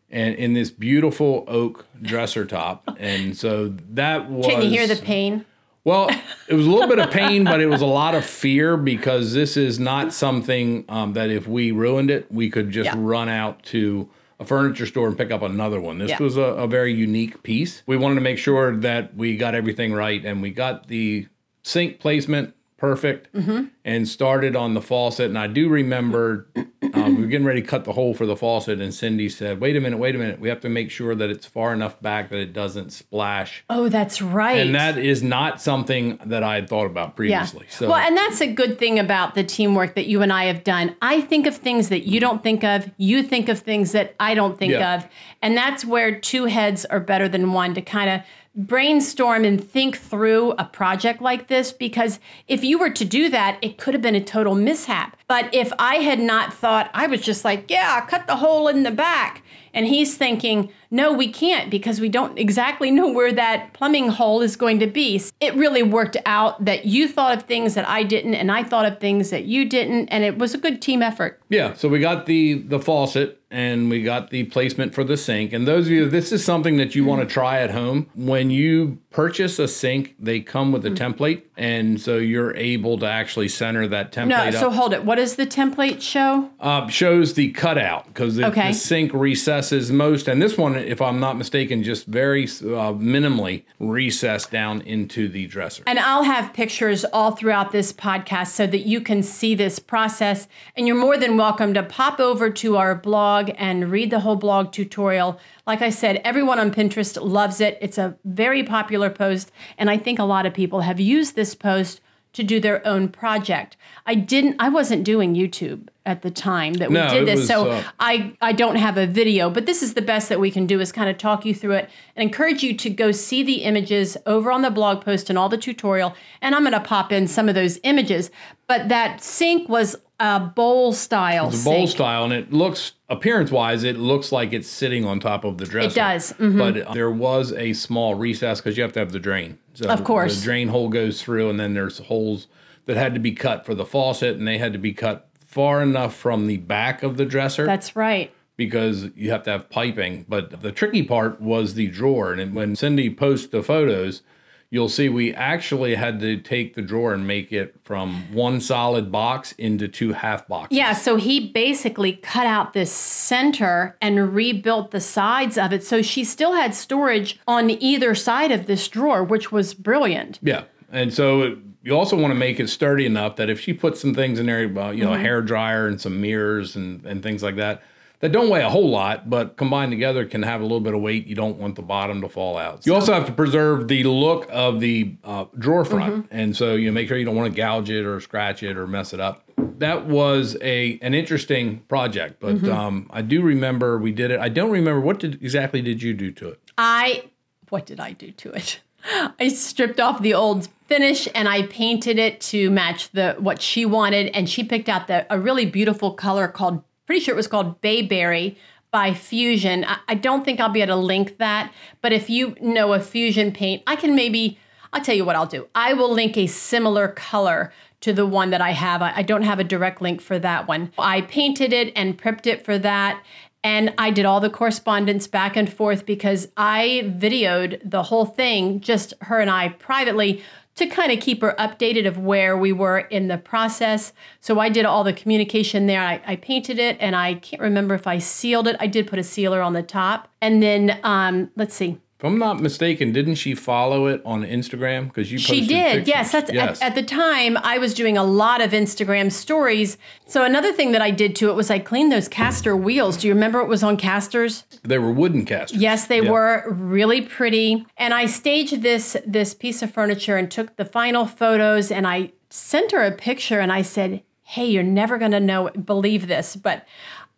and 0.09 0.35
in 0.35 0.53
this 0.53 0.71
beautiful 0.71 1.45
oak 1.47 1.85
dresser 2.01 2.45
top, 2.45 2.83
and 2.99 3.37
so 3.37 3.69
that 3.91 4.29
was. 4.29 4.45
Can 4.47 4.61
you 4.61 4.69
hear 4.69 4.87
the 4.87 4.97
pain? 4.97 5.45
Well, 5.87 6.09
it 6.49 6.53
was 6.53 6.65
a 6.67 6.69
little 6.69 6.89
bit 6.89 6.99
of 6.99 7.11
pain, 7.11 7.45
but 7.45 7.61
it 7.61 7.67
was 7.67 7.79
a 7.79 7.85
lot 7.85 8.13
of 8.13 8.25
fear 8.25 8.75
because 8.75 9.31
this 9.33 9.55
is 9.55 9.79
not 9.79 10.11
something 10.11 10.83
um, 10.89 11.13
that 11.13 11.29
if 11.29 11.47
we 11.47 11.71
ruined 11.71 12.11
it, 12.11 12.29
we 12.29 12.49
could 12.49 12.71
just 12.71 12.87
Yeah. 12.87 12.95
run 12.97 13.29
out 13.29 13.63
to 13.67 14.09
a 14.37 14.43
furniture 14.43 14.85
store 14.85 15.07
and 15.07 15.17
pick 15.17 15.31
up 15.31 15.41
another 15.43 15.79
one. 15.79 15.97
This 15.97 16.09
Yeah. 16.09 16.17
was 16.21 16.35
a, 16.35 16.41
a 16.41 16.67
very 16.67 16.93
unique 16.93 17.41
piece. 17.41 17.83
We 17.87 17.95
wanted 17.95 18.15
to 18.15 18.21
make 18.21 18.37
sure 18.37 18.75
that 18.75 19.15
we 19.15 19.37
got 19.37 19.55
everything 19.55 19.93
right 19.93 20.25
and 20.25 20.41
we 20.41 20.49
got 20.49 20.89
the 20.89 21.27
sink 21.63 21.99
placement 22.01 22.53
perfect 22.75 23.33
Mm-hmm. 23.33 23.67
and 23.85 24.07
started 24.09 24.57
on 24.57 24.73
the 24.73 24.81
faucet. 24.81 25.27
And 25.29 25.39
I 25.39 25.47
do 25.47 25.69
remember 25.69 26.47
um, 26.93 27.15
we 27.15 27.21
were 27.21 27.27
getting 27.27 27.45
ready 27.45 27.61
to 27.61 27.67
cut 27.67 27.85
the 27.85 27.93
hole 27.93 28.13
for 28.13 28.25
the 28.25 28.35
faucet, 28.35 28.79
and 28.79 28.93
Cindy 28.93 29.29
said, 29.29 29.59
Wait 29.59 29.75
a 29.75 29.81
minute, 29.81 29.97
wait 29.99 30.15
a 30.15 30.17
minute. 30.17 30.39
We 30.39 30.49
have 30.49 30.61
to 30.61 30.69
make 30.69 30.91
sure 30.91 31.15
that 31.15 31.29
it's 31.29 31.45
far 31.45 31.73
enough 31.73 32.01
back 32.01 32.29
that 32.29 32.39
it 32.39 32.53
doesn't 32.53 32.91
splash. 32.91 33.63
Oh, 33.69 33.89
that's 33.89 34.21
right. 34.21 34.57
And 34.59 34.75
that 34.75 34.97
is 34.97 35.23
not 35.23 35.61
something 35.61 36.19
that 36.25 36.43
I 36.43 36.55
had 36.55 36.69
thought 36.69 36.85
about 36.85 37.15
previously. 37.15 37.65
So 37.69 37.89
well, 37.89 37.97
and 37.97 38.15
that's 38.15 38.41
a 38.41 38.47
good 38.47 38.77
thing 38.79 38.99
about 38.99 39.35
the 39.35 39.43
teamwork 39.43 39.95
that 39.95 40.07
you 40.07 40.21
and 40.21 40.31
I 40.31 40.45
have 40.45 40.63
done. 40.63 40.95
I 41.01 41.21
think 41.21 41.47
of 41.47 41.55
things 41.55 41.89
that 41.89 42.07
you 42.07 42.19
don't 42.19 42.43
think 42.43 42.63
of, 42.63 42.89
you 42.97 43.23
think 43.23 43.49
of 43.49 43.59
things 43.59 43.91
that 43.93 44.15
I 44.19 44.33
don't 44.33 44.57
think 44.57 44.73
Yeah. 44.73 44.95
of. 44.95 45.07
And 45.41 45.55
that's 45.55 45.85
where 45.85 46.19
two 46.19 46.45
heads 46.45 46.83
are 46.85 46.99
better 46.99 47.29
than 47.29 47.53
one 47.53 47.73
to 47.75 47.81
kind 47.81 48.09
of 48.09 48.21
brainstorm 48.57 49.45
and 49.45 49.63
think 49.63 49.97
through 49.97 50.51
a 50.57 50.65
project 50.65 51.21
like 51.21 51.47
this. 51.47 51.71
Because 51.71 52.19
if 52.47 52.63
you 52.63 52.79
were 52.79 52.89
to 52.89 53.05
do 53.05 53.29
that, 53.29 53.59
it 53.61 53.77
could 53.77 53.93
have 53.93 54.01
been 54.01 54.15
a 54.15 54.23
total 54.23 54.55
mishap. 54.55 55.15
But 55.27 55.53
if 55.53 55.71
I 55.77 55.95
had 55.95 56.19
not 56.19 56.53
thought, 56.53 56.89
I 56.93 57.07
was 57.07 57.21
just 57.21 57.45
like, 57.45 57.69
yeah, 57.69 58.01
cut 58.01 58.27
the 58.27 58.37
hole 58.37 58.67
in 58.67 58.83
the 58.83 58.91
back. 58.91 59.43
And 59.73 59.85
he's 59.85 60.17
thinking, 60.17 60.71
no, 60.89 61.13
we 61.13 61.31
can't 61.31 61.69
because 61.69 62.01
we 62.01 62.09
don't 62.09 62.39
exactly 62.39 62.89
know 62.89 63.11
where 63.11 63.31
that 63.33 63.73
plumbing 63.73 64.07
hole 64.09 64.41
is 64.41 64.55
going 64.55 64.79
to 64.79 64.87
be. 64.87 65.21
It 65.39 65.53
really 65.55 65.83
worked 65.83 66.17
out 66.25 66.65
that 66.65 66.85
you 66.85 67.07
thought 67.07 67.37
of 67.37 67.43
things 67.43 67.75
that 67.75 67.87
I 67.87 68.01
didn't, 68.03 68.33
and 68.35 68.51
I 68.51 68.63
thought 68.63 68.85
of 68.85 68.99
things 68.99 69.29
that 69.29 69.43
you 69.43 69.65
didn't, 69.65 70.07
and 70.07 70.23
it 70.23 70.39
was 70.39 70.55
a 70.55 70.57
good 70.57 70.81
team 70.81 71.03
effort. 71.03 71.39
Yeah, 71.49 71.73
so 71.73 71.89
we 71.89 71.99
got 71.99 72.25
the 72.25 72.53
the 72.53 72.79
faucet 72.79 73.39
and 73.49 73.89
we 73.89 74.03
got 74.03 74.29
the 74.29 74.43
placement 74.45 74.93
for 74.93 75.03
the 75.03 75.17
sink. 75.17 75.53
And 75.53 75.67
those 75.67 75.85
of 75.87 75.91
you, 75.91 76.09
this 76.09 76.31
is 76.31 76.43
something 76.43 76.77
that 76.77 76.95
you 76.95 77.05
want 77.05 77.21
to 77.21 77.33
try 77.33 77.59
at 77.61 77.71
home. 77.71 78.09
When 78.15 78.49
you 78.49 78.99
purchase 79.11 79.57
a 79.59 79.67
sink, 79.67 80.15
they 80.19 80.39
come 80.41 80.71
with 80.71 80.85
a 80.85 80.91
template, 80.91 81.43
and 81.55 81.99
so 81.99 82.17
you're 82.17 82.55
able 82.55 82.99
to 82.99 83.05
actually 83.07 83.47
center 83.47 83.87
that 83.87 84.11
template. 84.11 84.27
No, 84.27 84.35
up. 84.37 84.53
so 84.53 84.69
hold 84.69 84.93
it. 84.93 85.03
What 85.05 85.15
does 85.15 85.35
the 85.37 85.45
template 85.47 86.01
show? 86.01 86.49
uh, 86.59 86.87
shows 86.87 87.33
the 87.33 87.51
cutout 87.51 88.05
because 88.07 88.39
Okay. 88.39 88.67
the 88.69 88.73
sink 88.73 89.13
recesses 89.13 89.91
most, 89.91 90.27
and 90.27 90.41
this 90.41 90.57
one, 90.57 90.75
if 90.75 91.01
I'm 91.01 91.19
not 91.19 91.37
mistaken, 91.37 91.83
just 91.83 92.05
very 92.05 92.43
uh, 92.45 92.93
minimally 92.93 93.63
recessed 93.79 94.51
down 94.51 94.81
into 94.81 95.27
the 95.29 95.47
dresser. 95.47 95.83
And 95.87 95.99
I'll 95.99 96.23
have 96.23 96.53
pictures 96.53 97.05
all 97.05 97.31
throughout 97.31 97.71
this 97.71 97.91
podcast 97.93 98.47
so 98.49 98.67
that 98.67 98.81
you 98.87 99.01
can 99.01 99.23
see 99.23 99.55
this 99.55 99.79
process. 99.79 100.47
And 100.75 100.87
you're 100.87 100.97
more 100.97 101.17
than 101.17 101.37
welcome 101.37 101.73
to 101.73 101.83
pop 101.83 102.19
over 102.19 102.49
to 102.49 102.77
our 102.77 102.93
blog 102.93 103.36
and 103.57 103.91
read 103.91 104.09
the 104.09 104.19
whole 104.21 104.35
blog 104.35 104.71
tutorial. 104.71 105.39
Like 105.65 105.81
I 105.81 105.89
said, 105.89 106.21
everyone 106.23 106.59
on 106.59 106.71
Pinterest 106.71 107.17
loves 107.21 107.61
it. 107.61 107.77
It's 107.81 107.97
a 107.97 108.17
very 108.25 108.63
popular 108.63 109.09
post. 109.09 109.51
And 109.77 109.89
I 109.89 109.97
think 109.97 110.19
a 110.19 110.23
lot 110.23 110.45
of 110.45 110.53
people 110.53 110.81
have 110.81 110.99
used 110.99 111.35
this 111.35 111.55
post 111.55 112.01
to 112.33 112.43
do 112.43 112.59
their 112.59 112.85
own 112.85 113.09
project. 113.09 113.77
I 114.05 114.13
didn't, 114.13 114.57
I 114.59 114.69
wasn't 114.69 115.03
doing 115.03 115.33
YouTube 115.33 115.87
at 116.05 116.21
the 116.21 116.29
time 116.29 116.73
that 116.73 116.89
we 116.89 116.95
No, 116.95 117.09
did 117.09 117.27
this. 117.27 117.39
was, 117.39 117.47
so 117.47 117.71
uh, 117.71 117.83
I, 117.99 118.33
I 118.41 118.51
don't 118.53 118.75
have 118.75 118.95
a 118.97 119.07
video, 119.07 119.49
but 119.49 119.65
this 119.65 119.81
is 119.81 119.95
the 119.95 120.01
best 120.03 120.29
that 120.29 120.39
we 120.39 120.51
can 120.51 120.67
do 120.67 120.79
is 120.79 120.91
kind 120.91 121.09
of 121.09 121.17
talk 121.17 121.45
you 121.45 121.55
through 121.55 121.73
it 121.73 121.89
and 122.15 122.23
encourage 122.29 122.61
you 122.63 122.75
to 122.75 122.89
go 122.91 123.11
see 123.11 123.41
the 123.43 123.63
images 123.63 124.17
over 124.25 124.51
on 124.51 124.61
the 124.61 124.69
blog 124.69 125.03
post 125.03 125.29
and 125.29 125.37
all 125.39 125.49
the 125.49 125.57
tutorial. 125.57 126.13
And 126.41 126.53
I'm 126.53 126.61
going 126.61 126.73
to 126.73 126.79
pop 126.79 127.11
in 127.11 127.27
some 127.27 127.49
of 127.49 127.55
those 127.55 127.79
images. 127.83 128.29
But 128.67 128.87
that 128.89 129.21
sink 129.23 129.67
was 129.67 129.95
a 130.19 130.39
bowl 130.39 130.93
style 130.93 131.47
It's 131.49 131.61
a 131.61 131.65
bowl 131.65 131.87
sink. 131.87 131.89
style, 131.91 132.23
and 132.25 132.33
it 132.33 132.53
looks 132.53 132.93
appearance 133.09 133.51
wise, 133.51 133.83
it 133.83 133.97
looks 133.97 134.31
like 134.31 134.53
it's 134.53 134.67
sitting 134.67 135.05
on 135.05 135.19
top 135.19 135.43
of 135.43 135.57
the 135.57 135.65
dresser. 135.65 135.87
It 135.89 135.95
does. 135.95 136.33
mhm. 136.33 136.57
But 136.57 136.93
there 136.93 137.11
was 137.11 137.53
a 137.53 137.73
small 137.73 138.15
recess 138.15 138.59
because 138.59 138.77
you 138.77 138.83
have 138.83 138.93
to 138.93 138.99
have 138.99 139.11
the 139.11 139.19
drain. 139.19 139.57
So 139.73 139.89
Of 139.89 140.03
course. 140.03 140.37
the 140.39 140.43
drain 140.43 140.69
hole 140.69 140.89
goes 140.89 141.21
through, 141.21 141.49
and 141.49 141.59
then 141.59 141.73
there's 141.73 141.99
holes 141.99 142.47
that 142.85 142.97
had 142.97 143.13
to 143.13 143.19
be 143.19 143.31
cut 143.31 143.65
for 143.65 143.73
the 143.75 143.85
faucet, 143.85 144.37
and 144.37 144.47
they 144.47 144.57
had 144.57 144.73
to 144.73 144.79
be 144.79 144.93
cut 144.93 145.27
far 145.39 145.81
enough 145.81 146.15
from 146.15 146.47
the 146.47 146.57
back 146.57 147.03
of 147.03 147.17
the 147.17 147.25
dresser 147.25 147.65
That's 147.65 147.95
right. 147.95 148.31
because 148.57 149.07
you 149.15 149.31
have 149.31 149.43
to 149.43 149.51
have 149.51 149.69
piping. 149.69 150.25
But 150.27 150.61
the 150.61 150.71
tricky 150.71 151.03
part 151.03 151.39
was 151.41 151.73
the 151.75 151.87
drawer, 151.87 152.33
and 152.33 152.53
when 152.53 152.75
Cindy 152.75 153.09
posts 153.09 153.47
the 153.47 153.63
photos. 153.63 154.21
You'll 154.69 154.89
see 154.89 155.07
we 155.07 155.33
actually 155.33 155.95
had 155.95 156.19
to 156.19 156.37
take 156.37 156.75
the 156.75 156.81
drawer 156.81 157.13
and 157.13 157.25
make 157.25 157.53
it 157.53 157.75
from 157.83 158.33
one 158.33 158.59
solid 158.59 159.11
box 159.11 159.53
into 159.53 159.87
two 159.87 160.11
half 160.11 160.45
boxes. 160.45 160.77
Yeah, 160.77 160.91
so 160.91 161.15
he 161.15 161.47
basically 161.49 162.13
cut 162.13 162.45
out 162.45 162.73
this 162.73 162.91
center 162.91 163.95
and 164.01 164.35
rebuilt 164.35 164.91
the 164.91 164.99
sides 164.99 165.57
of 165.57 165.71
it. 165.71 165.85
So 165.85 166.01
she 166.01 166.25
still 166.25 166.53
had 166.53 166.75
storage 166.75 167.39
on 167.47 167.69
either 167.69 168.13
side 168.13 168.51
of 168.51 168.65
this 168.65 168.89
drawer, 168.89 169.23
which 169.23 169.53
was 169.53 169.73
brilliant. 169.73 170.39
Yeah, 170.41 170.63
and 170.91 171.13
so 171.13 171.43
it, 171.43 171.57
you 171.83 171.95
also 171.95 172.17
want 172.17 172.31
to 172.31 172.35
make 172.35 172.59
it 172.59 172.67
sturdy 172.67 173.05
enough 173.05 173.37
that 173.37 173.49
if 173.49 173.61
she 173.61 173.71
puts 173.71 174.01
some 174.01 174.13
things 174.13 174.37
in 174.37 174.47
there, 174.47 174.77
uh, 174.77 174.91
you 174.91 175.05
know, 175.05 175.13
a 175.13 175.17
hair 175.17 175.41
dryer 175.41 175.87
and 175.87 176.01
some 176.01 176.19
mirrors 176.19 176.75
and 176.75 177.05
and 177.05 177.23
things 177.23 177.41
like 177.41 177.55
that, 177.55 177.83
that 178.19 178.31
don't 178.31 178.49
weigh 178.49 178.63
a 178.63 178.69
whole 178.69 178.89
lot, 178.89 179.29
but 179.29 179.57
combined 179.57 179.91
together 179.91 180.25
can 180.25 180.43
have 180.43 180.59
a 180.59 180.63
little 180.63 180.79
bit 180.79 180.93
of 180.93 181.01
weight. 181.01 181.27
You 181.27 181.35
don't 181.35 181.57
want 181.57 181.75
the 181.75 181.81
bottom 181.81 182.21
to 182.21 182.29
fall 182.29 182.57
out. 182.57 182.85
You 182.85 182.95
also 182.95 183.13
have 183.13 183.25
to 183.27 183.31
preserve 183.31 183.87
the 183.87 184.03
look 184.03 184.47
of 184.51 184.79
the 184.79 185.15
uh, 185.23 185.45
drawer 185.57 185.85
front, 185.85 186.27
and 186.31 186.55
so 186.55 186.75
you 186.75 186.87
know, 186.87 186.93
make 186.93 187.07
sure 187.07 187.17
you 187.17 187.25
don't 187.25 187.35
want 187.35 187.53
to 187.53 187.55
gouge 187.55 187.89
it 187.89 188.05
or 188.05 188.19
scratch 188.19 188.63
it 188.63 188.77
or 188.77 188.87
mess 188.87 189.13
it 189.13 189.19
up. 189.19 189.43
That 189.79 190.07
was 190.07 190.57
a 190.61 190.97
an 191.01 191.13
interesting 191.13 191.79
project, 191.81 192.39
but 192.39 192.63
um, 192.67 193.07
I 193.11 193.21
do 193.21 193.41
remember 193.41 193.97
we 193.97 194.11
did 194.11 194.31
it. 194.31 194.39
I 194.39 194.49
don't 194.49 194.71
remember 194.71 194.99
what 194.99 195.19
did 195.19 195.35
exactly 195.35 195.81
did 195.81 196.01
you 196.01 196.13
do 196.13 196.31
to 196.31 196.49
it. 196.49 196.59
I 196.77 197.25
what 197.69 197.85
did 197.85 197.99
I 197.99 198.13
do 198.13 198.31
to 198.31 198.51
it? 198.51 198.79
I 199.39 199.49
stripped 199.49 199.99
off 199.99 200.21
the 200.21 200.33
old 200.33 200.67
finish 200.87 201.27
and 201.35 201.47
I 201.47 201.63
painted 201.63 202.17
it 202.17 202.39
to 202.41 202.69
match 202.69 203.11
the 203.11 203.35
what 203.39 203.61
she 203.61 203.85
wanted 203.85 204.27
and 204.27 204.49
she 204.49 204.63
picked 204.63 204.89
out 204.89 205.07
the 205.07 205.25
a 205.29 205.39
really 205.39 205.65
beautiful 205.65 206.11
color 206.13 206.47
called 206.47 206.83
pretty 207.07 207.21
sure 207.21 207.33
it 207.33 207.37
was 207.37 207.47
called 207.47 207.81
Bayberry 207.81 208.57
by 208.91 209.13
Fusion. 209.13 209.83
I, 209.85 209.97
I 210.09 210.13
don't 210.13 210.45
think 210.45 210.59
I'll 210.59 210.69
be 210.69 210.81
able 210.81 210.93
to 210.93 211.01
link 211.01 211.39
that, 211.39 211.73
but 212.01 212.13
if 212.13 212.29
you 212.29 212.55
know 212.61 212.93
a 212.93 212.99
Fusion 212.99 213.51
paint, 213.51 213.81
I 213.87 213.95
can 213.95 214.15
maybe 214.15 214.59
I'll 214.93 215.01
tell 215.01 215.15
you 215.15 215.25
what 215.25 215.35
I'll 215.35 215.45
do. 215.45 215.67
I 215.75 215.93
will 215.93 216.11
link 216.11 216.37
a 216.37 216.47
similar 216.47 217.07
color 217.09 217.73
to 218.01 218.13
the 218.13 218.25
one 218.25 218.51
that 218.51 218.61
I 218.61 218.71
have. 218.71 219.01
I, 219.01 219.13
I 219.17 219.21
don't 219.21 219.41
have 219.41 219.59
a 219.59 219.63
direct 219.63 220.01
link 220.01 220.21
for 220.21 220.39
that 220.39 220.67
one. 220.67 220.91
I 220.97 221.21
painted 221.21 221.73
it 221.73 221.91
and 221.95 222.17
prepped 222.17 222.47
it 222.47 222.63
for 222.63 222.77
that. 222.79 223.23
And 223.63 223.93
I 223.97 224.11
did 224.11 224.25
all 224.25 224.39
the 224.39 224.49
correspondence 224.49 225.27
back 225.27 225.57
and 225.57 225.71
forth 225.71 226.05
because 226.05 226.47
I 226.55 227.13
videoed 227.17 227.81
the 227.83 228.03
whole 228.03 228.25
thing, 228.25 228.79
just 228.79 229.13
her 229.21 229.39
and 229.39 229.49
I 229.49 229.69
privately, 229.69 230.43
to 230.77 230.87
kind 230.87 231.11
of 231.11 231.19
keep 231.19 231.41
her 231.41 231.53
updated 231.59 232.07
of 232.07 232.17
where 232.17 232.57
we 232.57 232.71
were 232.71 232.99
in 232.99 233.27
the 233.27 233.37
process. 233.37 234.13
So 234.39 234.59
I 234.59 234.69
did 234.69 234.85
all 234.85 235.03
the 235.03 235.13
communication 235.13 235.87
there. 235.87 236.01
I, 236.01 236.21
I 236.25 236.35
painted 236.35 236.79
it 236.79 236.97
and 236.99 237.15
I 237.15 237.35
can't 237.35 237.61
remember 237.61 237.95
if 237.95 238.07
I 238.07 238.19
sealed 238.19 238.67
it. 238.67 238.75
I 238.79 238.87
did 238.87 239.07
put 239.07 239.19
a 239.19 239.23
sealer 239.23 239.61
on 239.61 239.73
the 239.73 239.83
top. 239.83 240.29
And 240.41 240.61
then, 240.61 240.99
um, 241.03 241.51
let's 241.55 241.73
see, 241.73 241.99
If 242.19 242.23
I'm 242.23 242.39
not 242.39 242.59
mistaken, 242.59 243.11
didn't 243.13 243.35
she 243.35 243.53
follow 243.53 244.07
it 244.07 244.23
on 244.25 244.43
Instagram? 244.43 245.07
Because 245.07 245.31
you 245.31 245.37
She 245.37 245.67
did. 245.67 245.97
pictures. 245.97 246.07
Yes, 246.07 246.31
that's 246.31 246.51
yes. 246.51 246.81
At, 246.81 246.87
at 246.87 246.95
the 246.95 247.03
time 247.03 247.57
I 247.57 247.77
was 247.77 247.93
doing 247.93 248.17
a 248.17 248.23
lot 248.23 248.59
of 248.59 248.71
Instagram 248.71 249.31
stories. 249.31 249.99
So 250.25 250.43
another 250.43 250.73
thing 250.73 250.93
that 250.93 251.01
I 251.03 251.11
did 251.11 251.35
to 251.35 251.49
it 251.51 251.53
was 251.53 251.69
I 251.69 251.77
cleaned 251.77 252.11
those 252.11 252.27
caster 252.27 252.75
wheels. 252.75 253.17
Do 253.17 253.27
you 253.27 253.35
remember 253.35 253.59
it 253.61 253.67
was 253.67 253.83
on 253.83 253.97
casters? 253.97 254.63
they 254.81 254.97
were 254.97 255.11
wooden 255.11 255.45
casters. 255.45 255.79
Yes, 255.79 256.07
they 256.07 256.21
Yeah. 256.23 256.31
were 256.31 256.63
really 256.71 257.21
pretty. 257.21 257.85
And 257.97 258.15
I 258.15 258.25
staged 258.25 258.81
this 258.81 259.15
this 259.23 259.53
piece 259.53 259.83
of 259.83 259.91
furniture 259.93 260.37
and 260.37 260.49
took 260.49 260.75
the 260.75 260.85
final 260.85 261.27
photos 261.27 261.91
and 261.91 262.07
I 262.07 262.31
sent 262.49 262.93
her 262.93 263.03
a 263.03 263.11
picture 263.11 263.59
and 263.59 263.71
I 263.71 263.83
said, 263.83 264.23
"Hey, 264.41 264.65
you're 264.65 264.81
never 264.81 265.19
going 265.19 265.33
to 265.33 265.39
know 265.39 265.69
believe 265.69 266.25
this, 266.27 266.55
but 266.55 266.83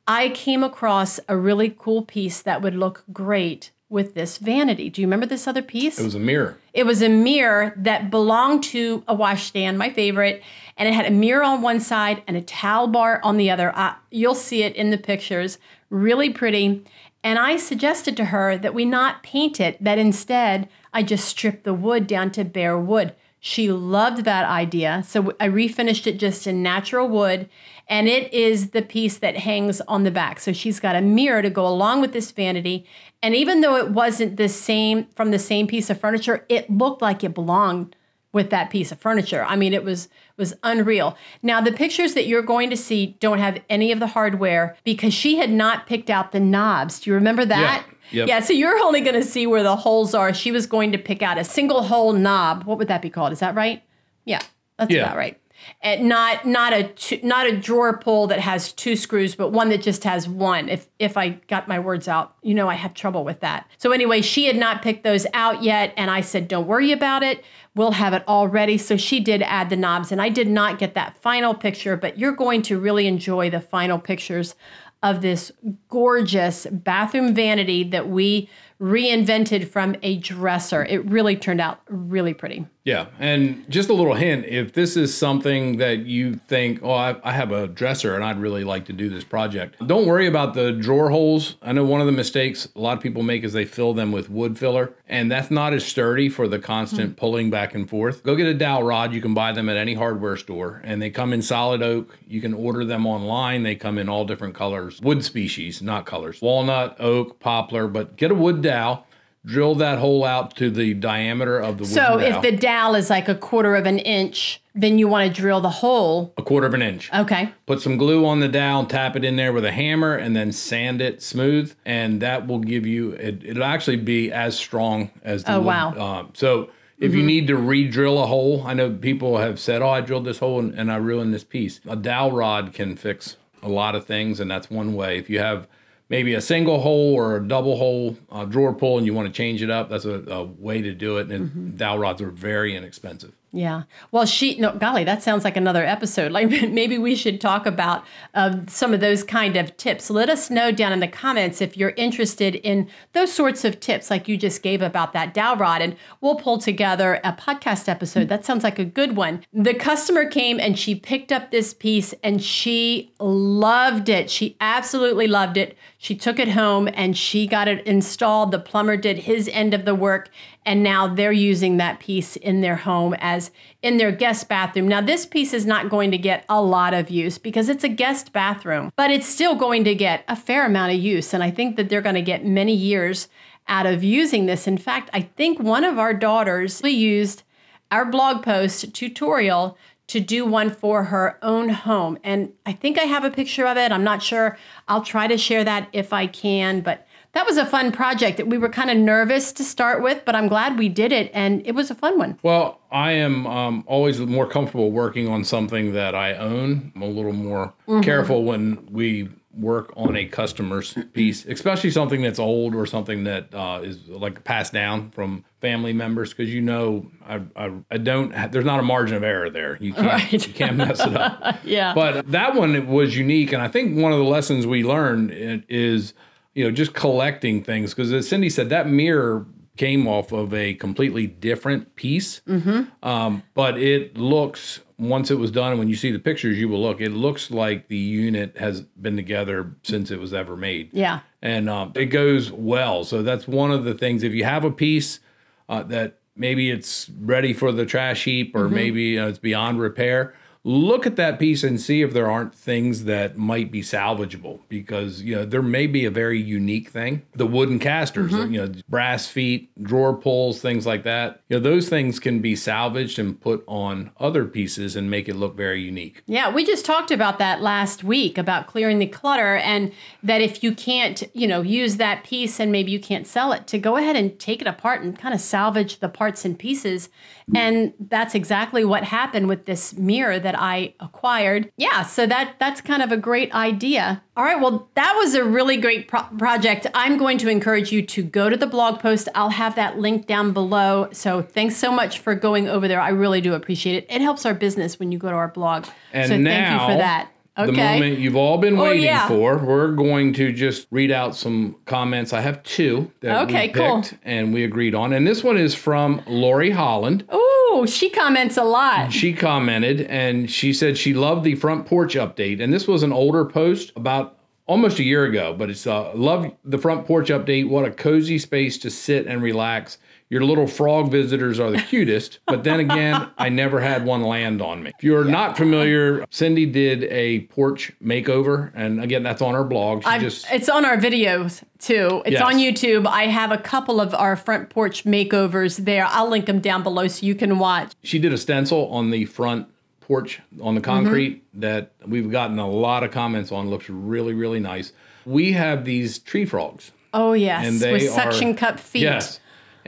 I 0.08 0.30
came 0.30 0.64
across 0.64 1.20
a 1.28 1.36
really 1.36 1.76
cool 1.78 2.04
piece 2.04 2.42
that 2.44 2.62
would 2.62 2.76
look 2.76 3.04
great 3.12 3.72
with 3.90 4.14
this 4.14 4.38
vanity. 4.38 4.90
Do 4.90 5.02
you 5.02 5.08
remember 5.08 5.26
this 5.26 5.48
other 5.48 5.64
piece? 5.64 6.00
It 6.00 6.04
was 6.04 6.16
a 6.16 6.20
mirror. 6.20 6.58
It 6.74 6.86
was 6.86 7.02
a 7.02 7.10
mirror 7.10 7.74
that 7.76 8.12
belonged 8.12 8.64
to 8.66 9.04
a 9.08 9.16
washstand, 9.16 9.78
my 9.80 9.90
favorite, 9.90 10.44
and 10.78 10.88
it 10.88 10.94
had 10.94 11.08
a 11.08 11.12
mirror 11.12 11.44
on 11.44 11.62
one 11.62 11.80
side 11.80 12.22
and 12.28 12.38
a 12.38 12.42
towel 12.42 12.88
bar 12.88 13.20
on 13.24 13.38
the 13.38 13.50
other. 13.50 13.76
Uh, 13.76 13.96
you'll 14.12 14.36
see 14.36 14.64
it 14.64 14.76
in 14.76 14.92
the 14.92 14.98
pictures, 14.98 15.58
really 15.90 16.30
pretty. 16.30 16.86
And 17.24 17.40
I 17.40 17.58
suggested 17.58 18.16
to 18.18 18.26
her 18.26 18.58
that 18.58 18.74
we 18.76 18.86
not 18.86 19.24
paint 19.24 19.60
it, 19.60 19.84
that 19.84 19.98
instead 19.98 20.70
I 20.94 21.04
just 21.04 21.28
strip 21.28 21.64
the 21.64 21.74
wood 21.74 22.06
down 22.06 22.32
to 22.32 22.44
bare 22.46 22.78
wood. 22.78 23.16
She 23.40 23.72
loved 23.72 24.26
that 24.26 24.46
idea. 24.46 25.04
So 25.08 25.34
I 25.40 25.48
refinished 25.48 26.08
it 26.08 26.20
just 26.20 26.46
in 26.46 26.62
natural 26.62 27.08
wood, 27.08 27.50
and 27.88 28.08
it 28.08 28.34
is 28.34 28.72
the 28.72 28.82
piece 28.82 29.18
that 29.18 29.38
hangs 29.38 29.82
on 29.82 30.04
the 30.04 30.12
back. 30.12 30.40
So 30.40 30.52
she's 30.52 30.80
got 30.80 30.96
a 30.96 31.02
mirror 31.02 31.42
to 31.42 31.50
go 31.50 31.66
along 31.66 32.02
with 32.02 32.12
this 32.12 32.32
vanity. 32.32 32.86
And 33.24 33.36
even 33.36 33.62
though 33.62 33.78
it 33.78 33.92
wasn't 33.92 34.38
the 34.38 34.50
same 34.50 35.08
from 35.16 35.32
the 35.32 35.40
same 35.40 35.68
piece 35.68 35.90
of 35.90 36.00
furniture, 36.00 36.46
it 36.50 36.70
looked 36.70 37.02
like 37.02 37.24
it 37.24 37.34
belonged 37.34 37.96
with 38.32 38.50
that 38.52 38.70
piece 38.70 38.92
of 38.92 39.00
furniture. 39.00 39.44
I 39.44 39.56
mean, 39.56 39.74
it 39.74 39.84
was 39.84 40.10
was 40.38 40.54
unreal. 40.64 41.18
Now, 41.42 41.62
the 41.62 41.72
pictures 41.72 42.14
that 42.14 42.28
you're 42.28 42.42
going 42.42 42.70
to 42.70 42.78
see 42.78 43.18
don't 43.20 43.40
have 43.40 43.60
any 43.70 43.92
of 43.92 44.00
the 44.00 44.08
hardware 44.08 44.78
because 44.84 45.14
she 45.14 45.38
had 45.38 45.50
not 45.50 45.88
picked 45.88 46.10
out 46.10 46.32
the 46.32 46.40
knobs. 46.40 47.00
Do 47.00 47.10
you 47.10 47.16
remember 47.16 47.46
that? 47.46 47.86
Yep. 48.12 48.28
Yeah, 48.28 48.40
so 48.40 48.54
you're 48.54 48.78
only 48.80 49.02
going 49.02 49.16
to 49.16 49.24
see 49.24 49.46
where 49.48 49.64
the 49.64 49.76
holes 49.76 50.14
are. 50.14 50.34
She 50.34 50.52
was 50.52 50.66
going 50.66 50.92
to 50.94 50.98
pick 50.98 51.22
out 51.22 51.38
a 51.38 51.44
single 51.44 51.84
hole 51.84 52.14
knob. 52.14 52.64
What 52.66 52.78
would 52.78 52.88
that 52.88 53.02
be 53.02 53.10
called? 53.10 53.32
Is 53.34 53.40
that 53.40 53.56
right? 53.56 53.84
Yeah, 54.26 54.42
that's 54.78 54.92
Yeah. 54.92 55.04
about 55.04 55.18
right. 55.18 55.40
And 55.82 56.08
not 56.08 56.46
not 56.46 56.72
a 56.72 56.84
two, 56.86 57.20
not 57.22 57.46
a 57.46 57.58
drawer 57.58 57.98
pull 57.98 58.28
that 58.28 58.40
has 58.40 58.72
two 58.72 58.96
screws, 58.96 59.36
but 59.36 59.50
one 59.52 59.68
that 59.70 59.82
just 59.82 60.06
has 60.06 60.26
one. 60.28 60.70
If 60.70 60.88
if 61.00 61.18
I 61.18 61.32
got 61.48 61.68
my 61.68 61.80
words 61.80 62.08
out, 62.08 62.34
you 62.42 62.54
know 62.54 62.70
I 62.70 62.76
have 62.76 62.94
trouble 62.94 63.26
with 63.26 63.42
that. 63.42 63.70
So 63.78 63.92
anyway, 63.92 64.22
she 64.22 64.46
had 64.46 64.56
not 64.56 64.82
picked 64.82 65.04
those 65.04 65.28
out 65.34 65.62
yet, 65.62 65.94
and 65.98 66.10
I 66.10 66.22
said, 66.22 66.48
"Don't 66.48 66.66
worry 66.66 66.94
about 66.94 67.24
it. 67.24 67.44
We'll 67.76 67.92
have 67.92 68.14
it 68.14 68.24
all 68.26 68.48
ready." 68.48 68.78
So 68.78 68.96
she 68.96 69.20
did 69.20 69.42
add 69.42 69.70
the 69.70 69.76
knobs, 69.76 70.14
and 70.14 70.22
I 70.22 70.30
did 70.30 70.48
not 70.48 70.80
get 70.80 70.94
that 70.94 71.18
final 71.22 71.54
picture, 71.54 71.98
but 71.98 72.18
you're 72.18 72.32
going 72.32 72.62
to 72.64 72.80
really 72.80 73.06
enjoy 73.06 73.50
the 73.50 73.60
final 73.60 74.00
pictures 74.00 74.56
of 75.02 75.22
this 75.22 75.52
gorgeous 75.88 76.68
bathroom 76.72 77.34
vanity 77.34 77.84
that 77.84 78.10
we 78.10 78.50
reinvented 78.82 79.68
from 79.68 79.96
a 80.02 80.18
dresser. 80.18 80.86
It 80.86 81.06
really 81.06 81.36
turned 81.36 81.60
out 81.60 81.82
really 81.88 82.34
pretty. 82.34 82.66
Yeah, 82.86 83.08
and 83.20 83.70
just 83.70 83.90
a 83.90 83.94
little 83.94 84.16
hint: 84.16 84.46
if 84.46 84.74
this 84.74 84.96
is 84.98 85.16
something 85.16 85.78
that 85.78 86.06
you 86.06 86.36
think, 86.36 86.80
oh, 86.82 86.92
I, 86.92 87.16
I, 87.24 87.34
have 87.34 87.52
a 87.52 87.68
dresser 87.68 88.16
and 88.16 88.24
I'd 88.24 88.40
really 88.40 88.64
like 88.64 88.86
to 88.86 88.94
do 88.94 89.10
this 89.10 89.24
project, 89.24 89.76
don't 89.86 90.08
worry 90.08 90.28
about 90.28 90.54
the 90.54 90.72
drawer 90.72 91.10
holes. 91.10 91.56
I 91.62 91.74
know 91.74 91.84
one 91.84 92.00
of 92.00 92.08
the 92.08 92.14
mistakes 92.14 92.68
a 92.76 92.80
lot 92.80 92.98
of 92.98 93.04
people 93.04 93.22
make 93.22 93.44
is 93.44 93.54
they 93.54 93.66
fill 93.66 93.94
them 93.94 94.12
with 94.12 94.30
wood 94.30 94.58
filler, 94.58 94.94
and 95.10 95.32
that's 95.32 95.50
not 95.50 95.74
as 95.74 95.86
sturdy 95.86 96.30
for 96.30 96.48
the 96.48 96.60
constant 96.60 97.12
mm-hmm. 97.12 97.20
pulling 97.20 97.50
back 97.50 97.74
and 97.74 97.90
forth. 97.90 98.24
Go 98.24 98.36
get 98.36 98.46
a 98.46 98.54
dowel 98.54 98.84
rod. 98.84 99.14
You 99.14 99.22
can 99.22 99.34
buy 99.34 99.52
them 99.52 99.68
at 99.68 99.76
any 99.76 99.96
hardware 99.96 100.38
store, 100.38 100.82
and 100.84 101.02
they 101.02 101.10
come 101.10 101.34
in 101.34 101.42
solid 101.42 101.82
oak. 101.82 102.18
You 102.28 102.42
can 102.42 102.54
order 102.54 102.86
them 102.86 103.08
online. 103.08 103.64
They 103.64 103.76
come 103.76 103.98
in 103.98 104.08
all 104.08 104.26
different 104.26 104.56
colors, 104.56 105.02
wood 105.02 105.26
species, 105.26 105.82
not 105.82 106.06
colors, 106.06 106.42
walnut, 106.42 106.96
oak, 107.00 107.40
poplar. 107.40 107.88
But 107.88 108.16
get 108.16 108.32
a 108.32 108.36
wood 108.36 108.62
dowel 108.62 109.06
drill 109.46 109.76
that 109.76 110.00
hole 110.00 110.26
out 110.26 110.56
to 110.58 110.70
the 110.70 110.94
diameter 110.94 111.58
of 111.60 111.78
the 111.78 111.86
so 111.86 112.20
if 112.20 112.42
the 112.42 112.52
dowel 112.52 112.96
is 112.96 113.10
like 113.10 113.30
a 113.30 113.36
quarter 113.36 113.76
of 113.76 113.86
an 113.86 114.00
inch 114.00 114.62
then 114.76 114.98
you 114.98 115.08
want 115.08 115.28
to 115.28 115.42
drill 115.42 115.60
the 115.60 115.70
hole. 115.70 116.34
A 116.38 116.42
quarter 116.42 116.66
of 116.66 116.74
an 116.74 116.82
inch. 116.82 117.12
Okay. 117.14 117.52
Put 117.66 117.82
some 117.82 117.98
glue 117.98 118.26
on 118.26 118.40
the 118.40 118.48
dowel 118.48 118.86
tap 118.86 119.16
it 119.16 119.24
in 119.24 119.36
there 119.36 119.54
with 119.54 119.66
a 119.66 119.72
hammer 119.72 120.16
and 120.16 120.36
then 120.36 120.52
sand 120.52 121.02
it 121.02 121.22
smooth 121.22 121.74
and 121.86 122.22
that 122.22 122.48
will 122.48 122.60
give 122.60 122.86
you 122.86 123.12
it, 123.12 123.44
it'll 123.44 123.64
actually 123.64 123.98
be 123.98 124.32
as 124.32 124.58
strong 124.58 125.12
as 125.24 125.44
the 125.44 125.54
oh 125.54 125.60
wood. 125.60 125.66
wow. 125.66 126.20
um, 126.20 126.32
so 126.34 126.70
if 126.98 127.12
mm-hmm. 127.12 127.20
you 127.20 127.26
need 127.26 127.48
to 127.48 127.56
re-drill 127.56 128.22
a 128.22 128.28
hole 128.28 128.64
i 128.66 128.74
know 128.74 128.92
people 128.92 129.38
have 129.38 129.60
said 129.60 129.82
oh 129.82 129.90
i 129.90 130.02
drilled 130.02 130.26
this 130.26 130.40
hole 130.40 130.60
and, 130.60 130.74
and 130.78 130.92
i 130.92 130.96
ruined 130.96 131.34
this 131.34 131.44
piece. 131.44 131.80
A 131.88 131.96
dowel 131.96 132.32
rod 132.32 132.74
can 132.74 132.96
fix 132.96 133.38
a 133.62 133.70
lot 133.70 133.96
of 133.96 134.06
things 134.06 134.40
and 134.40 134.50
that's 134.50 134.70
one 134.70 134.94
way. 134.94 135.18
If 135.18 135.30
you 135.30 135.40
have 135.40 135.68
maybe 136.10 136.34
a 136.34 136.42
single 136.42 136.82
hole 136.82 137.14
or 137.14 137.38
a 137.38 137.48
double 137.48 137.78
hole 137.78 138.18
uh, 138.32 138.46
drawer 138.46 138.74
pull 138.74 138.98
and 138.98 139.06
you 139.06 139.14
want 139.14 139.28
to 139.28 139.34
change 139.34 139.62
it 139.62 139.70
up, 139.70 139.90
that's 139.90 140.06
a, 140.06 140.24
a 140.28 140.44
way 140.44 140.82
to 140.82 140.94
do 140.94 141.18
it. 141.18 141.32
And 141.32 141.50
mm-hmm. 141.50 141.78
dowel 141.78 142.00
rods 142.00 142.22
are 142.22 142.32
very 142.32 142.76
inexpensive. 142.76 143.34
Yeah. 143.52 143.84
Well, 144.12 144.28
she, 144.28 144.60
no, 144.60 144.74
golly, 144.76 145.04
that 145.06 145.24
sounds 145.24 145.44
like 145.44 145.58
another 145.58 145.84
episode. 145.86 146.32
Like 146.40 146.50
maybe 146.70 146.98
we 146.98 147.16
should 147.16 147.42
talk 147.42 147.66
about 147.66 148.06
uh, 148.34 148.60
some 148.68 148.94
of 148.94 149.00
those 149.00 149.24
kind 149.24 149.58
of 149.58 149.76
tips. 149.78 150.10
Let 150.10 150.30
us 150.30 150.50
know 150.50 150.72
down 150.72 150.94
in 150.94 151.00
the 151.00 151.08
comments 151.08 151.60
if 151.60 151.76
you're 151.76 151.94
interested 151.98 152.56
in 152.56 152.88
those 153.14 153.34
sorts 153.34 153.66
of 153.66 153.80
tips 153.80 154.10
like 154.10 154.28
you 154.28 154.38
just 154.38 154.62
gave 154.62 154.82
about 154.82 155.12
that 155.14 155.34
dowel 155.34 155.58
rod. 155.58 155.82
And 155.82 155.98
we'll 156.22 156.36
pull 156.36 156.60
together 156.60 157.20
a 157.24 157.34
podcast 157.34 157.90
episode. 157.90 158.30
That 158.30 158.46
sounds 158.46 158.64
like 158.64 158.80
a 158.80 158.86
good 158.86 159.16
one. 159.16 159.44
The 159.52 159.74
customer 159.74 160.26
came 160.28 160.60
and 160.60 160.78
she 160.78 160.96
picked 160.96 161.32
up 161.32 161.52
this 161.52 161.74
piece 161.74 162.14
and 162.24 162.42
she 162.42 163.12
loved 163.20 164.08
it. 164.08 164.30
She 164.30 164.56
absolutely 164.62 165.28
loved 165.28 165.58
it. 165.58 165.78
She 165.98 166.16
took 166.16 166.40
it 166.40 166.50
home 166.50 166.88
and 166.94 167.18
she 167.18 167.48
got 167.48 167.68
it 167.68 167.86
installed. 167.86 168.52
The 168.52 168.60
plumber 168.60 168.96
did 168.96 169.20
his 169.20 169.50
end 169.50 169.74
of 169.74 169.84
the 169.84 169.96
work 169.96 170.30
and 170.70 170.84
now 170.84 171.08
they're 171.08 171.32
using 171.32 171.78
that 171.78 172.00
piece 172.00 172.36
in 172.36 172.62
their 172.62 172.76
home 172.76 173.16
as 173.18 173.50
in 173.82 173.98
their 173.98 174.12
guest 174.12 174.48
bathroom. 174.48 174.88
Now, 174.88 175.02
this 175.02 175.26
piece 175.26 175.52
is 175.52 175.66
not 175.66 175.90
going 175.90 176.12
to 176.12 176.18
get 176.20 176.46
a 176.48 176.62
lot 176.62 176.94
of 176.94 177.10
use 177.10 177.40
because 177.40 177.70
it's 177.70 177.84
a 177.84 177.90
guest 177.90 178.32
bathroom, 178.34 178.94
but 178.96 179.10
it's 179.10 179.26
still 179.26 179.56
going 179.56 179.84
to 179.86 179.96
get 179.96 180.24
a 180.28 180.36
fair 180.36 180.68
amount 180.68 180.94
of 180.94 181.00
use. 181.00 181.34
And 181.34 181.42
I 181.42 181.50
think 181.50 181.76
that 181.76 181.90
they're 181.90 182.04
going 182.04 182.14
to 182.14 182.22
get 182.22 182.46
many 182.46 182.76
years 182.76 183.30
out 183.68 183.88
of 183.88 184.04
using 184.04 184.46
this. 184.46 184.68
In 184.68 184.78
fact, 184.78 185.10
I 185.12 185.22
think 185.22 185.60
one 185.60 185.84
of 185.84 185.98
our 185.98 186.14
daughters 186.14 186.84
we 186.84 186.92
used 186.92 187.42
our 187.90 188.06
blog 188.06 188.44
post 188.44 188.94
tutorial 188.94 189.76
to 190.06 190.20
do 190.20 190.46
one 190.46 190.70
for 190.70 191.06
her 191.06 191.40
own 191.42 191.70
home. 191.70 192.20
And 192.24 192.54
I 192.68 192.74
think 192.74 193.00
I 193.00 193.06
have 193.06 193.24
a 193.24 193.32
picture 193.32 193.66
of 193.66 193.78
it. 193.78 193.92
I'm 193.92 194.04
not 194.04 194.22
sure. 194.22 194.56
I'll 194.88 195.02
try 195.02 195.26
to 195.26 195.38
share 195.38 195.64
that 195.64 195.90
if 195.94 196.14
I 196.14 196.28
can, 196.28 196.82
but 196.82 197.08
that 197.34 197.46
was 197.46 197.58
a 197.58 197.66
fun 197.66 197.92
project. 197.92 198.38
That 198.38 198.48
we 198.48 198.58
were 198.58 198.70
kind 198.70 198.90
of 198.90 198.98
nervous 198.98 199.52
to 199.54 199.64
start 199.64 200.02
with, 200.02 200.24
but 200.26 200.36
I'm 200.36 200.48
glad 200.48 200.78
we 200.78 200.90
did 200.90 201.12
it, 201.12 201.32
and 201.34 201.66
it 201.66 201.74
was 201.74 201.92
a 201.92 201.96
fun 201.96 202.18
one. 202.18 202.40
Well, 202.44 202.80
I 202.92 203.14
am 203.14 203.46
um, 203.46 203.84
always 203.88 204.20
more 204.20 204.48
comfortable 204.48 204.92
working 204.92 205.28
on 205.28 205.44
something 205.44 205.94
that 205.94 206.16
I 206.16 206.34
own. 206.36 206.92
I'm 206.96 207.02
a 207.02 207.08
little 207.08 207.34
more 207.34 207.74
mm-hmm. 207.88 208.02
careful 208.02 208.44
when 208.44 208.88
we 208.92 209.30
work 209.54 209.92
on 209.96 210.16
a 210.16 210.26
customer's 210.26 210.96
piece, 211.14 211.46
especially 211.46 211.92
something 211.92 212.22
that's 212.22 212.40
old 212.40 212.76
or 212.76 212.86
something 212.86 213.24
that 213.26 213.54
uh, 213.54 213.82
is 213.84 214.08
like 214.08 214.44
passed 214.44 214.74
down 214.74 215.12
from 215.12 215.44
family 215.60 215.94
members, 215.94 216.34
because 216.34 216.54
you 216.54 216.62
know 216.62 217.12
I, 217.26 217.42
I, 217.56 217.72
I 217.92 217.98
don't 217.98 218.32
there's 218.52 218.66
not 218.66 218.80
a 218.80 218.84
margin 218.84 219.18
of 219.18 219.24
error 219.24 219.50
there. 219.50 219.78
You 219.80 219.94
can't 219.94 220.08
right. 220.08 220.48
you 220.48 220.54
can't 220.54 220.78
mess 220.78 221.00
it 221.00 221.16
up. 221.16 221.58
yeah. 221.64 221.94
But 221.94 222.32
that 222.32 222.56
one 222.56 222.88
was 222.88 223.18
unique, 223.18 223.52
and 223.52 223.62
I 223.62 223.68
think 223.68 223.98
one 223.98 224.12
of 224.12 224.20
the 224.20 224.26
lessons 224.26 224.66
we 224.66 224.84
learned 224.84 225.32
is 225.68 226.14
you 226.60 226.66
know, 226.66 226.72
just 226.72 226.94
collecting 226.94 227.64
things. 227.64 227.94
Because 227.94 228.12
as 228.12 228.28
Cindy 228.28 228.50
said, 228.50 228.68
that 228.68 228.86
mirror 228.86 229.46
came 229.78 230.10
off 230.10 230.34
of 230.34 230.54
a 230.54 230.74
completely 230.74 231.26
different 231.26 231.96
piece. 231.96 232.42
Mm-hmm. 232.42 232.84
Um, 233.02 233.44
but 233.54 233.78
it 233.78 234.18
looks, 234.18 234.82
once 234.98 235.32
it 235.32 235.36
was 235.36 235.52
done, 235.52 235.78
when 235.78 235.88
you 235.88 235.96
see 235.96 236.12
the 236.12 236.20
pictures, 236.20 236.58
you 236.60 236.68
will 236.68 236.82
look, 236.82 237.00
it 237.00 237.12
looks 237.12 237.50
like 237.50 237.88
the 237.88 237.96
unit 237.96 238.58
has 238.58 238.82
been 238.82 239.16
together 239.16 239.74
since 239.84 240.12
it 240.12 240.20
was 240.20 240.34
ever 240.34 240.58
made. 240.58 240.90
Yeah. 240.92 241.22
And 241.42 241.70
um, 241.70 241.94
it 241.96 242.08
goes 242.08 242.52
well. 242.52 243.06
So 243.06 243.24
that's 243.24 243.48
one 243.48 243.72
of 243.72 243.86
the 243.86 243.94
things. 243.94 244.24
If 244.24 244.34
you 244.34 244.44
have 244.44 244.66
a 244.66 244.72
piece 244.72 245.22
uh, 245.70 245.84
that 245.84 246.18
maybe 246.36 246.70
it's 246.72 247.10
ready 247.22 247.54
for 247.54 247.72
the 247.72 247.86
trash 247.86 248.26
heap 248.26 248.54
or 248.54 248.66
mm-hmm. 248.66 248.76
maybe 248.76 249.18
uh, 249.18 249.30
it's 249.30 249.40
beyond 249.40 249.80
repair, 249.80 250.36
look 250.70 251.08
at 251.08 251.16
that 251.16 251.40
piece 251.40 251.64
and 251.64 251.80
see 251.80 252.02
if 252.02 252.14
there 252.14 252.30
aren't 252.30 252.54
things 252.54 253.06
that 253.06 253.38
might 253.38 253.72
be 253.72 253.82
salvageable 253.82 254.60
because 254.68 255.22
you 255.22 255.36
know 255.36 255.46
there 255.46 255.62
may 255.62 255.88
be 255.88 256.06
a 256.06 256.12
very 256.12 256.40
unique 256.40 256.90
thing. 256.90 257.24
The 257.34 257.46
wooden 257.48 257.80
casters 257.80 258.32
mm-hmm. 258.32 258.54
you 258.54 258.68
know 258.68 258.74
brass 258.88 259.28
feet 259.28 259.72
drawer 259.82 260.14
pulls 260.16 260.62
things 260.62 260.86
like 260.86 261.04
that. 261.04 261.42
You 261.50 261.58
know 261.58 261.64
those 261.64 261.90
things 261.90 262.20
can 262.20 262.40
be 262.40 262.56
salvaged 262.56 263.18
and 263.18 263.40
put 263.40 263.64
on 263.68 264.12
other 264.20 264.46
pieces 264.46 264.96
and 264.96 265.10
make 265.10 265.30
it 265.30 265.36
look 265.36 265.56
very 265.56 265.82
unique. 265.82 266.24
Yeah 266.26 266.54
we 266.54 266.66
just 266.66 266.86
talked 266.86 267.12
about 267.12 267.40
that 267.40 267.62
last 267.62 268.04
week 268.04 268.38
about 268.38 268.68
clearing 268.68 269.00
the 269.00 269.08
clutter 269.08 269.56
and 269.56 269.92
that 270.22 270.42
if 270.42 270.64
you 270.64 270.74
can't 270.74 271.24
you 271.34 271.48
know 271.48 271.62
use 271.62 271.98
that 271.98 272.24
piece 272.24 272.60
and 272.60 272.72
maybe 272.72 272.92
you 272.92 273.00
can't 273.00 273.26
sell 273.26 273.54
it 273.54 273.66
to 273.68 273.78
go 273.80 273.98
ahead 273.98 274.16
and 274.16 274.38
take 274.40 274.62
it 274.62 274.68
apart 274.68 275.02
and 275.02 275.18
kind 275.18 275.34
of 275.34 275.42
salvage 275.42 276.00
the 276.00 276.10
parts 276.10 276.44
and 276.44 276.60
pieces. 276.60 277.10
And 277.56 277.94
that's 278.00 278.36
exactly 278.36 278.86
what 278.86 279.04
happened 279.04 279.48
with 279.48 279.66
this 279.66 279.98
mirror 279.98 280.38
that 280.38 280.50
that 280.50 280.59
I 280.60 280.94
acquired. 281.00 281.72
Yeah, 281.78 282.04
so 282.04 282.28
that 282.28 282.56
that's 282.60 282.82
kind 282.82 283.02
of 283.02 283.12
a 283.12 283.18
great 283.18 283.54
idea. 283.54 284.22
All 284.36 284.44
right, 284.44 284.60
well, 284.60 284.90
that 284.96 285.14
was 285.18 285.36
a 285.36 285.44
really 285.44 285.78
great 285.78 286.08
pro- 286.08 286.24
project. 286.38 286.88
I'm 286.94 287.18
going 287.18 287.38
to 287.40 287.50
encourage 287.50 287.92
you 287.92 288.06
to 288.06 288.24
go 288.24 288.50
to 288.50 288.58
the 288.58 288.68
blog 288.68 289.00
post. 289.00 289.30
I'll 289.36 289.50
have 289.50 289.76
that 289.76 290.00
link 290.00 290.28
down 290.28 290.54
below. 290.54 291.10
So 291.12 291.42
thanks 291.42 291.76
so 291.76 291.92
much 291.92 292.20
for 292.20 292.36
going 292.36 292.68
over 292.68 292.88
there. 292.88 293.02
I 293.02 293.10
really 293.10 293.42
do 293.42 293.54
appreciate 293.54 293.96
it. 293.96 294.08
It 294.10 294.22
helps 294.22 294.46
our 294.46 294.54
business 294.54 295.00
when 295.00 295.12
you 295.12 295.18
go 295.18 295.30
to 295.30 295.36
our 295.36 295.48
blog. 295.48 295.88
And 296.14 296.28
so 296.28 296.38
now, 296.38 296.50
thank 296.50 296.82
you 296.82 296.94
for 296.94 296.98
that. 296.98 297.32
Okay. 297.60 297.72
The 297.72 297.78
moment 297.78 298.20
you've 298.20 298.36
all 298.36 298.58
been 298.58 298.78
oh, 298.78 298.84
waiting 298.84 299.04
oh, 299.04 299.06
yeah. 299.06 299.28
for. 299.28 299.58
We're 299.58 299.92
going 299.92 300.34
to 300.34 300.54
just 300.54 300.88
read 300.92 301.12
out 301.12 301.36
some 301.36 301.76
comments. 301.86 302.32
I 302.32 302.42
have 302.42 302.64
two 302.64 303.12
that 303.20 303.44
okay, 303.44 303.68
we 303.68 303.74
picked 303.74 303.76
cool. 303.76 304.20
and 304.24 304.54
we 304.54 304.64
agreed 304.64 304.96
on. 304.96 305.12
And 305.12 305.28
this 305.28 305.44
one 305.44 305.58
is 305.58 305.76
from 305.76 306.22
Lori 306.26 306.72
Holland. 306.72 307.26
Oh, 307.30 307.86
she 307.88 308.10
comments 308.10 308.56
a 308.56 308.64
lot. 308.64 309.12
She 309.12 309.34
commented 309.34 310.02
and 310.02 310.50
she 310.50 310.72
said 310.74 310.98
she 310.98 311.14
loved 311.14 311.44
the 311.44 311.56
front 311.56 311.86
porch 311.86 312.16
update. 312.16 312.62
And 312.62 312.74
this 312.74 312.88
was 312.88 313.04
an 313.04 313.12
older 313.12 313.46
post 313.46 313.92
about 313.96 314.38
almost 314.66 315.00
a 315.00 315.04
year 315.04 315.26
ago, 315.26 315.54
but 315.58 315.70
it's 315.70 315.86
uh, 315.86 316.14
love 316.14 316.52
the 316.64 316.78
front 316.78 317.06
porch 317.06 317.30
update. 317.30 317.68
What 317.68 317.86
a 317.86 317.92
cozy 317.92 318.38
space 318.38 318.78
to 318.80 318.90
sit 318.90 319.28
and 319.28 319.42
relax 319.42 319.98
your 320.30 320.44
little 320.44 320.68
frog 320.68 321.10
visitors 321.12 321.60
are 321.60 321.72
the 321.72 321.82
cutest, 321.82 322.40
but 322.46 322.64
then 322.64 322.80
again, 322.80 323.30
I 323.38 323.50
never 323.50 323.80
had 323.80 324.06
one 324.06 324.22
land 324.22 324.62
on 324.62 324.84
me. 324.84 324.92
If 324.96 325.04
you're 325.04 325.26
yeah. 325.26 325.32
not 325.32 325.58
familiar, 325.58 326.24
Cindy 326.30 326.68
did 326.68 327.04
a 327.06 327.42
porch 327.48 327.92
makeover, 328.04 328.72
and 328.76 329.02
again, 329.02 329.24
that's 329.24 329.42
on 329.42 329.56
our 329.56 329.64
blog. 329.64 330.04
She 330.04 330.20
just 330.20 330.46
it's 330.52 330.70
on 330.70 330.86
our 330.86 330.98
videos 330.98 331.64
too. 331.80 332.22
It's 332.26 332.34
yes. 332.34 332.42
on 332.44 332.54
YouTube. 332.56 333.08
I 333.08 333.26
have 333.26 333.52
a 333.52 333.58
couple 333.58 334.00
of 334.00 334.14
our 334.14 334.36
front 334.36 334.70
porch 334.70 335.04
makeovers 335.04 335.84
there. 335.84 336.06
I'll 336.08 336.30
link 336.30 336.46
them 336.46 336.60
down 336.60 336.84
below 336.84 337.08
so 337.08 337.26
you 337.26 337.34
can 337.34 337.58
watch. 337.58 337.94
She 338.04 338.20
did 338.20 338.32
a 338.32 338.38
stencil 338.38 338.88
on 338.92 339.10
the 339.10 339.26
front 339.26 339.68
porch 340.02 340.42
on 340.62 340.76
the 340.76 340.82
concrete 340.82 341.38
mm-hmm. 341.38 341.60
that 341.62 341.92
we've 342.06 342.30
gotten 342.30 342.60
a 342.60 342.70
lot 342.70 343.04
of 343.04 343.12
comments 343.12 343.52
on. 343.52 343.70
Looks 343.70 343.90
really, 343.90 344.34
really 344.34 344.60
nice. 344.60 344.94
We 345.26 345.54
have 345.54 345.86
these 345.86 346.20
tree 346.20 346.46
frogs. 346.46 346.92
Oh 347.14 347.34
yes, 347.34 347.66
and 347.66 347.80
they 347.80 347.94
with 347.94 348.10
suction 348.12 348.52
are, 348.52 348.54
cup 348.54 348.80
feet. 348.80 349.02
Yes, 349.02 349.40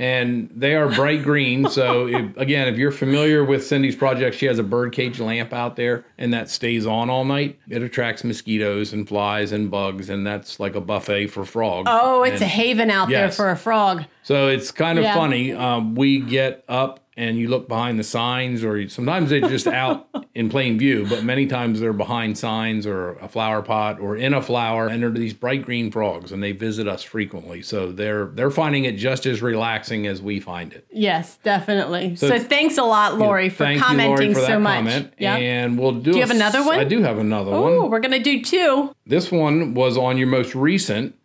and 0.02 0.50
they 0.52 0.74
are 0.74 0.90
bright 0.90 1.22
green. 1.22 1.62
So 1.72 2.08
if, 2.08 2.36
again, 2.38 2.68
if 2.68 2.78
you're 2.78 2.92
familiar 2.92 3.46
with 3.46 3.66
Cindy's 3.66 3.96
project, 3.96 4.36
she 4.36 4.46
has 4.48 4.60
a 4.60 4.64
birdcage 4.64 5.20
lamp 5.20 5.54
out 5.54 5.76
there, 5.76 6.06
and 6.18 6.34
that 6.34 6.50
stays 6.50 6.86
on 6.86 7.10
all 7.10 7.24
night. 7.24 7.60
It 7.70 7.82
attracts 7.82 8.24
mosquitoes 8.24 8.94
and 8.94 9.08
flies 9.08 9.52
and 9.52 9.72
bugs, 9.72 10.10
and 10.10 10.26
that's 10.26 10.60
like 10.60 10.76
a 10.76 10.82
buffet 10.82 11.28
for 11.28 11.46
frogs. 11.46 11.88
Oh, 11.90 12.24
it's 12.24 12.42
and, 12.42 12.44
a 12.44 12.48
haven 12.48 12.90
out 12.90 13.10
yes. 13.10 13.38
there 13.38 13.46
for 13.46 13.52
a 13.52 13.56
frog. 13.56 14.04
So 14.24 14.50
it's 14.50 14.72
kind 14.72 14.98
of 14.98 15.04
yeah. 15.04 15.14
funny. 15.14 15.54
Um, 15.54 15.96
we 15.96 16.20
get 16.20 16.66
up 16.68 17.00
and 17.16 17.38
you 17.38 17.48
look 17.48 17.68
behind 17.68 18.00
the 18.00 18.04
signs, 18.04 18.64
or 18.64 18.78
you, 18.78 18.90
sometimes 18.90 19.30
they're 19.30 19.42
just 19.42 19.68
out 19.68 20.08
in 20.34 20.50
plain 20.50 20.80
view, 20.80 21.06
but 21.10 21.24
many 21.24 21.46
times 21.46 21.80
they're 21.82 21.92
behind 21.92 22.38
signs 22.38 22.88
or 22.88 23.14
a 23.16 23.28
flower 23.28 23.62
pot 23.62 24.00
or 24.00 24.16
in 24.16 24.34
a 24.34 24.42
flower, 24.42 24.88
and 24.88 25.04
they're 25.04 25.10
these 25.10 25.34
bright 25.34 25.64
green 25.64 25.92
frogs, 25.92 26.32
and 26.32 26.42
they 26.42 26.54
visit 26.54 26.88
us 26.88 27.04
frequently. 27.04 27.62
So 27.62 27.92
they're 27.92 28.26
they're 28.28 28.50
finding 28.52 28.86
it 28.86 28.94
just 28.94 29.26
as 29.26 29.42
relaxing 29.42 30.08
as 30.08 30.22
we 30.22 30.40
find 30.40 30.72
it. 30.72 30.86
Yes, 30.92 31.38
definitely. 31.44 32.16
So, 32.16 32.40
thanks 32.40 32.78
a 32.78 32.84
lot, 32.84 33.18
Lori, 33.18 33.50
for 33.50 33.66
Thank 33.66 33.82
commenting 33.82 34.30
you, 34.30 34.34
Lori, 34.34 34.34
for 34.34 34.40
so 34.46 34.60
much. 34.60 34.76
comment. 34.76 35.14
Yeah. 35.18 35.36
And 35.36 35.78
we'll 35.78 35.92
do. 35.94 36.12
Do 36.12 36.18
you 36.18 36.22
have 36.22 36.32
another 36.32 36.64
one? 36.66 36.80
I 36.80 36.86
do 36.86 37.02
have 37.02 37.18
another 37.18 37.52
Oh, 37.52 37.82
one. 37.82 37.92
we're 37.92 38.00
gonna 38.00 38.24
do 38.24 38.42
two. 38.42 38.96
This 39.06 39.32
one 39.32 39.74
was 39.74 39.98
on 39.98 40.18
your 40.18 40.28
most 40.28 40.56
recent, 40.56 41.16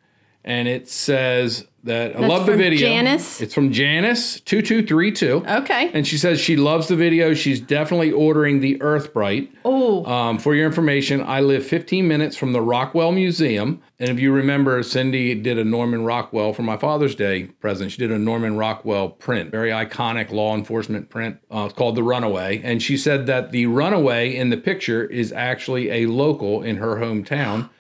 and 0.47 0.69
it 0.69 0.89
says 0.89 1.67
that 1.83 2.17
I 2.17 2.27
love 2.27 2.47
the 2.47 2.57
video. 2.57 2.79
Janice? 2.89 3.41
It's 3.41 3.53
from 3.55 3.73
Janice 3.73 4.41
two 4.41 4.63
two 4.63 4.85
three 4.87 5.13
two. 5.13 5.45
Okay. 5.47 5.91
And 5.93 6.07
she 6.07 6.19
says 6.19 6.41
she 6.41 6.57
loves 6.57 6.89
the 6.89 6.97
video. 6.97 7.35
She's 7.35 7.61
definitely 7.61 8.13
ordering 8.13 8.61
the 8.61 8.81
Earth 8.81 9.13
Bright. 9.13 9.53
Oh, 9.65 10.05
Um, 10.05 10.39
for 10.39 10.55
your 10.55 10.67
information, 10.67 11.23
I 11.23 11.41
live 11.41 11.65
15 11.67 12.07
minutes 12.07 12.37
from 12.37 12.53
the 12.53 12.61
Rockwell 12.61 13.13
Museum. 13.13 13.83
And 13.99 14.11
if 14.11 14.21
you 14.21 14.33
remember, 14.33 14.83
Cindy 14.83 15.35
did 15.35 15.59
a 15.59 15.65
Norman 15.65 16.05
Rockwell 16.05 16.53
for 16.53 16.63
my 16.63 16.77
Father's 16.77 17.15
Day 17.15 17.45
present. 17.45 17.93
She 17.93 17.99
did 17.99 18.11
a 18.13 18.19
Norman 18.19 18.57
Rockwell 18.57 19.09
print, 19.09 19.51
very 19.51 19.71
iconic 19.71 20.31
law 20.31 20.55
enforcement 20.55 21.09
print. 21.09 21.39
Uh, 21.53 21.65
it's 21.67 21.75
called 21.75 21.95
The 21.97 22.03
Runaway. 22.03 22.61
And 22.63 22.83
she 22.83 22.97
said 22.97 23.27
that 23.27 23.53
the 23.53 23.67
runaway 23.67 24.35
in 24.35 24.51
the 24.51 24.57
picture 24.57 25.05
is 25.05 25.33
actually 25.33 25.91
a 25.91 26.07
local 26.07 26.63
in 26.63 26.77
her 26.77 26.97
hometown. 26.97 27.71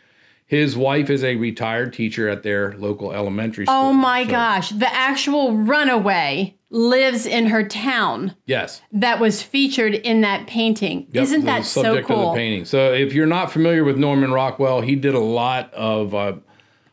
His 0.46 0.76
wife 0.76 1.10
is 1.10 1.24
a 1.24 1.34
retired 1.36 1.92
teacher 1.92 2.28
at 2.28 2.42
their 2.44 2.74
local 2.78 3.12
elementary 3.12 3.66
school. 3.66 3.74
oh 3.76 3.92
my 3.92 4.24
So, 4.24 4.30
gosh! 4.30 4.70
The 4.70 4.92
actual 4.94 5.56
runaway 5.56 6.54
lives 6.70 7.26
in 7.26 7.46
her 7.46 7.66
town 7.66 8.34
Yes. 8.44 8.80
that 8.92 9.18
was 9.20 9.42
featured 9.42 9.94
in 9.94 10.20
that 10.22 10.46
painting. 10.46 11.06
Yep, 11.12 11.22
Isn't 11.24 11.44
that 11.46 11.64
so 11.64 12.02
cool? 12.02 12.34
Painting. 12.34 12.64
So 12.64 12.92
if 12.92 13.12
you're 13.12 13.26
not 13.26 13.50
familiar 13.52 13.82
with 13.84 13.96
Norman 13.96 14.32
Rockwell, 14.32 14.80
he 14.82 14.94
did 14.96 15.14
a 15.14 15.20
lot 15.20 15.72
of. 15.74 16.14
Uh, 16.14 16.32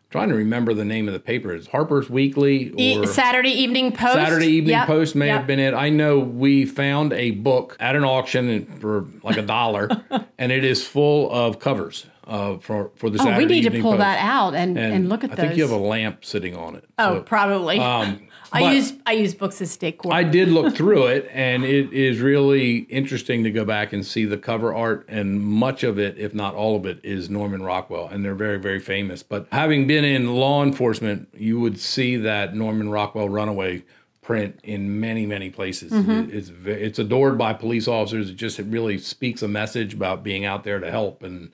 trying 0.09 0.29
to 0.29 0.35
remember 0.35 0.75
the 0.75 0.85
name 0.85 1.07
of 1.07 1.13
the 1.15 1.19
paper. 1.19 1.51
It's 1.53 1.65
Harper's 1.65 2.07
Weekly 2.07 2.69
or 2.99 3.07
Saturday 3.07 3.49
Evening 3.49 3.91
Post. 3.91 4.13
Saturday 4.13 4.45
Evening 4.45 4.75
Yep, 4.75 4.85
Post 4.87 5.15
may 5.15 5.25
yep. 5.25 5.37
have 5.39 5.47
been 5.47 5.57
it. 5.59 5.73
I 5.73 5.89
know 5.89 6.19
we 6.19 6.65
found 6.67 7.13
a 7.13 7.31
book 7.31 7.75
at 7.79 7.95
an 7.95 8.03
auction 8.03 8.63
for 8.79 9.07
like 9.23 9.37
a 9.37 9.41
dollar, 9.41 9.89
and 10.37 10.51
it 10.51 10.63
is 10.63 10.85
full 10.85 11.31
of 11.31 11.57
covers 11.59 12.05
uh, 12.27 12.57
for 12.57 12.91
for 12.95 13.09
the 13.09 13.19
Oh, 13.19 13.23
Saturday 13.25 13.45
we 13.45 13.61
need 13.61 13.71
to 13.71 13.81
pull 13.81 13.91
Post. 13.91 13.99
that 13.99 14.19
out 14.19 14.55
and, 14.55 14.77
and, 14.77 15.09
look 15.09 15.23
at 15.23 15.31
that. 15.31 15.39
I 15.39 15.41
those. 15.41 15.47
think 15.49 15.57
you 15.57 15.63
have 15.63 15.71
a 15.71 15.83
lamp 15.83 16.23
sitting 16.25 16.55
on 16.55 16.75
it. 16.75 16.85
oh, 16.97 17.15
So, 17.17 17.21
probably. 17.23 17.79
um, 17.79 18.21
I 18.55 18.71
use 18.73 18.93
I 19.07 19.13
use 19.13 19.33
books 19.33 19.61
as 19.63 19.75
decor. 19.75 20.13
I 20.13 20.21
did 20.23 20.47
look 20.49 20.75
through 20.75 21.07
it, 21.07 21.27
and 21.33 21.63
it 21.65 21.91
is 21.91 22.19
really 22.19 22.79
interesting 22.81 23.43
to 23.45 23.51
go 23.51 23.65
back 23.65 23.93
and 23.93 24.05
see 24.05 24.25
the 24.25 24.37
cover 24.37 24.71
art. 24.75 25.05
And 25.09 25.41
much 25.41 25.83
of 25.83 25.97
it, 25.97 26.19
if 26.19 26.35
not 26.35 26.53
all 26.53 26.75
of 26.75 26.85
it, 26.85 26.99
is 27.03 27.31
Norman 27.31 27.63
Rockwell, 27.63 28.07
and 28.09 28.23
they're 28.23 28.35
very, 28.35 28.59
very 28.59 28.79
famous. 28.79 29.23
But 29.23 29.47
having 29.51 29.87
been 29.87 30.03
in 30.05 30.35
law 30.35 30.61
enforcement, 30.63 31.29
you 31.35 31.59
would 31.59 31.79
see 31.79 32.15
that 32.17 32.55
Norman 32.55 32.89
Rockwell 32.89 33.27
runaway 33.27 33.83
print 34.21 34.59
in 34.63 34.99
many, 34.99 35.25
many 35.25 35.49
places. 35.49 35.91
It- 35.91 36.29
It's 36.31 36.51
it's 36.65 36.99
adored 36.99 37.39
by 37.39 37.53
police 37.53 37.87
officers. 37.87 38.29
It 38.29 38.35
just 38.35 38.59
it 38.59 38.67
really 38.67 38.99
speaks 38.99 39.41
a 39.41 39.47
message 39.47 39.95
about 39.95 40.23
being 40.23 40.45
out 40.45 40.63
there 40.63 40.79
to 40.79 40.91
help, 40.91 41.23
and 41.23 41.51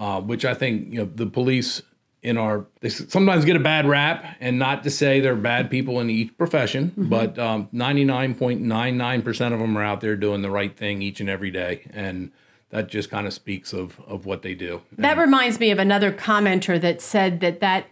uh, 0.00 0.20
which 0.20 0.44
I 0.44 0.54
think 0.54 0.92
you 0.92 0.98
know 0.98 1.10
the 1.14 1.26
police 1.26 1.82
in 2.22 2.36
our 2.36 2.66
they 2.80 2.88
sometimes 2.88 3.44
get 3.44 3.54
a 3.54 3.60
bad 3.60 3.86
rap 3.86 4.36
and 4.40 4.58
not 4.58 4.82
to 4.82 4.90
say 4.90 5.20
they're 5.20 5.36
bad 5.36 5.70
people 5.70 6.00
in 6.00 6.10
each 6.10 6.36
profession 6.36 6.92
but 6.94 7.38
um, 7.38 7.66
99.99% 7.72 9.52
of 9.54 9.58
them 9.58 9.78
are 9.78 9.82
out 9.82 10.02
there 10.02 10.16
doing 10.16 10.42
the 10.42 10.50
right 10.50 10.76
thing 10.76 11.00
each 11.00 11.20
and 11.20 11.30
every 11.30 11.50
day 11.50 11.88
and 11.94 12.30
that 12.70 12.88
just 12.88 13.10
kind 13.10 13.26
of 13.26 13.32
speaks 13.32 13.72
of 13.72 14.00
of 14.06 14.26
what 14.26 14.42
they 14.42 14.54
do. 14.54 14.80
That 14.96 15.18
reminds 15.18 15.60
me 15.60 15.70
of 15.70 15.78
another 15.78 16.12
commenter 16.12 16.80
that 16.80 17.00
said 17.00 17.40
that 17.40 17.60
that 17.60 17.86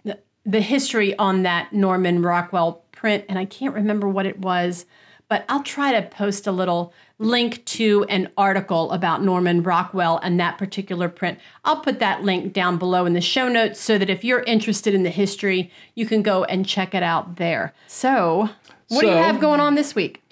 the 0.46 0.60
history 0.60 1.16
on 1.18 1.42
that 1.42 1.72
Norman 1.72 2.22
Rockwell 2.22 2.84
print, 2.92 3.24
and 3.28 3.38
I 3.38 3.44
can't 3.44 3.74
remember 3.74 4.08
what 4.08 4.24
it 4.24 4.38
was, 4.38 4.86
but 5.28 5.44
I'll 5.48 5.62
try 5.62 5.92
to 5.92 6.06
post 6.08 6.46
a 6.46 6.52
little 6.52 6.92
link 7.18 7.64
to 7.66 8.04
an 8.04 8.30
article 8.36 8.90
about 8.92 9.22
Norman 9.22 9.62
Rockwell 9.62 10.18
and 10.22 10.38
that 10.40 10.56
particular 10.56 11.08
print. 11.08 11.38
I'll 11.64 11.80
put 11.80 11.98
that 11.98 12.22
link 12.22 12.52
down 12.52 12.78
below 12.78 13.04
in 13.06 13.12
the 13.12 13.20
show 13.20 13.48
notes 13.48 13.80
so 13.80 13.98
that 13.98 14.08
if 14.08 14.24
you're 14.24 14.42
interested 14.42 14.94
in 14.94 15.02
the 15.02 15.10
history, 15.10 15.70
you 15.94 16.06
can 16.06 16.22
go 16.22 16.44
and 16.44 16.66
check 16.66 16.94
it 16.94 17.02
out 17.02 17.36
there. 17.36 17.74
So, 17.86 18.48
what 18.88 19.00
do 19.02 19.06
you 19.06 19.12
have 19.12 19.40
going 19.40 19.60
on 19.60 19.74
this 19.74 19.94
week? 19.94 20.22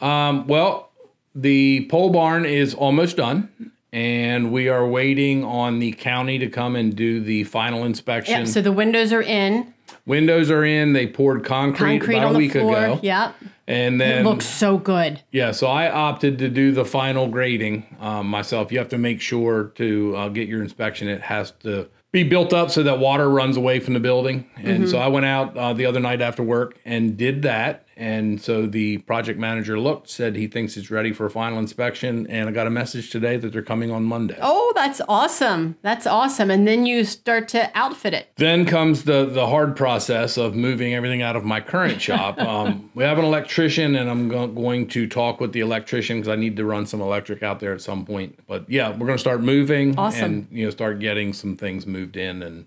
um, 0.00 0.46
well 0.48 0.90
the 1.36 1.86
pole 1.88 2.10
barn 2.10 2.44
is 2.44 2.74
almost 2.74 3.16
done 3.16 3.48
and 3.92 4.52
we 4.52 4.68
are 4.68 4.86
waiting 4.86 5.44
on 5.44 5.78
the 5.78 5.92
county 5.92 6.36
to 6.38 6.48
come 6.48 6.74
and 6.76 6.94
do 6.96 7.20
the 7.20 7.44
final 7.44 7.84
inspection 7.84 8.40
Yep, 8.40 8.48
so 8.48 8.60
the 8.60 8.72
windows 8.72 9.12
are 9.12 9.22
in, 9.22 9.72
windows 10.04 10.50
are 10.50 10.64
in 10.64 10.92
they 10.94 11.06
poured 11.06 11.44
concrete, 11.44 12.00
concrete 12.00 12.16
about 12.18 12.34
a 12.34 12.38
week 12.38 12.52
floor. 12.52 12.76
ago 12.76 13.00
Yep. 13.02 13.34
And 13.66 14.00
then 14.00 14.20
it 14.20 14.28
Looks 14.28 14.46
so 14.46 14.78
good. 14.78 15.22
Yeah, 15.32 15.52
so 15.52 15.66
I 15.66 15.90
opted 15.90 16.38
to 16.38 16.48
do 16.48 16.72
the 16.72 16.84
final 16.84 17.28
grading 17.28 17.96
um, 18.00 18.26
myself. 18.26 18.70
You 18.70 18.78
have 18.78 18.88
to 18.90 18.98
make 18.98 19.20
sure 19.20 19.72
to 19.76 20.16
uh, 20.16 20.28
get 20.28 20.48
your 20.48 20.62
inspection. 20.62 21.08
It 21.08 21.22
has 21.22 21.52
to 21.60 21.88
be 22.12 22.22
built 22.22 22.52
up 22.52 22.70
so 22.70 22.82
that 22.82 22.98
water 22.98 23.28
runs 23.28 23.56
away 23.56 23.80
from 23.80 23.94
the 23.94 24.00
building. 24.00 24.48
And 24.56 24.88
so 24.88 24.98
I 24.98 25.08
went 25.08 25.26
out 25.26 25.56
uh, 25.56 25.72
the 25.72 25.86
other 25.86 25.98
night 25.98 26.20
after 26.20 26.42
work 26.42 26.78
and 26.84 27.16
did 27.16 27.42
that. 27.42 27.83
And 27.96 28.40
so 28.40 28.66
the 28.66 28.98
project 28.98 29.38
manager 29.38 29.78
looked, 29.78 30.08
said 30.10 30.34
he 30.34 30.48
thinks 30.48 30.76
it's 30.76 30.90
ready 30.90 31.12
for 31.12 31.26
a 31.26 31.30
final 31.30 31.58
inspection. 31.58 32.26
And 32.28 32.48
I 32.48 32.52
got 32.52 32.66
a 32.66 32.70
message 32.70 33.10
today 33.10 33.36
that 33.36 33.52
they're 33.52 33.62
coming 33.62 33.90
on 33.92 34.02
Monday. 34.04 34.36
Oh, 34.42 34.72
that's 34.74 35.00
awesome. 35.08 35.76
That's 35.82 36.06
awesome. 36.06 36.50
And 36.50 36.66
then 36.66 36.86
you 36.86 37.04
start 37.04 37.46
to 37.48 37.70
outfit 37.76 38.12
it. 38.14 38.28
Then 38.36 38.66
comes 38.66 39.04
the 39.04 39.24
the 39.26 39.46
hard 39.46 39.76
process 39.76 40.36
of 40.36 40.54
moving 40.54 40.94
everything 40.94 41.22
out 41.22 41.36
of 41.36 41.44
my 41.44 41.60
current 41.60 42.00
shop. 42.08 42.38
Um, 42.40 42.90
we 42.94 43.04
have 43.04 43.18
an 43.18 43.24
electrician, 43.24 43.94
and 43.94 44.10
I'm 44.10 44.28
go- 44.28 44.48
going 44.48 44.88
to 44.88 45.06
talk 45.06 45.40
with 45.40 45.52
the 45.52 45.60
electrician 45.60 46.18
because 46.18 46.32
I 46.32 46.36
need 46.36 46.56
to 46.56 46.64
run 46.64 46.86
some 46.86 47.00
electric 47.00 47.42
out 47.42 47.60
there 47.60 47.72
at 47.72 47.80
some 47.80 48.04
point. 48.04 48.38
But 48.48 48.68
yeah, 48.68 48.90
we're 48.90 49.06
going 49.06 49.12
to 49.12 49.18
start 49.18 49.40
moving 49.42 49.96
Awesome. 49.98 50.24
and 50.24 50.48
you 50.50 50.64
know 50.64 50.70
start 50.70 50.98
getting 50.98 51.32
some 51.32 51.56
things 51.56 51.86
moved 51.86 52.16
in, 52.16 52.42
and 52.42 52.66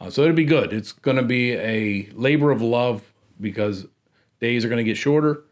uh, 0.00 0.10
so 0.10 0.22
it'll 0.22 0.34
be 0.34 0.44
good. 0.44 0.72
It's 0.72 0.90
going 0.92 1.16
to 1.16 1.22
be 1.22 1.52
a 1.52 2.08
labor 2.12 2.50
of 2.50 2.60
love 2.60 3.02
because 3.40 3.86
days 4.44 4.64
are 4.64 4.68
going 4.68 4.84
to 4.84 4.90
get 4.90 4.96
shorter. 4.96 5.42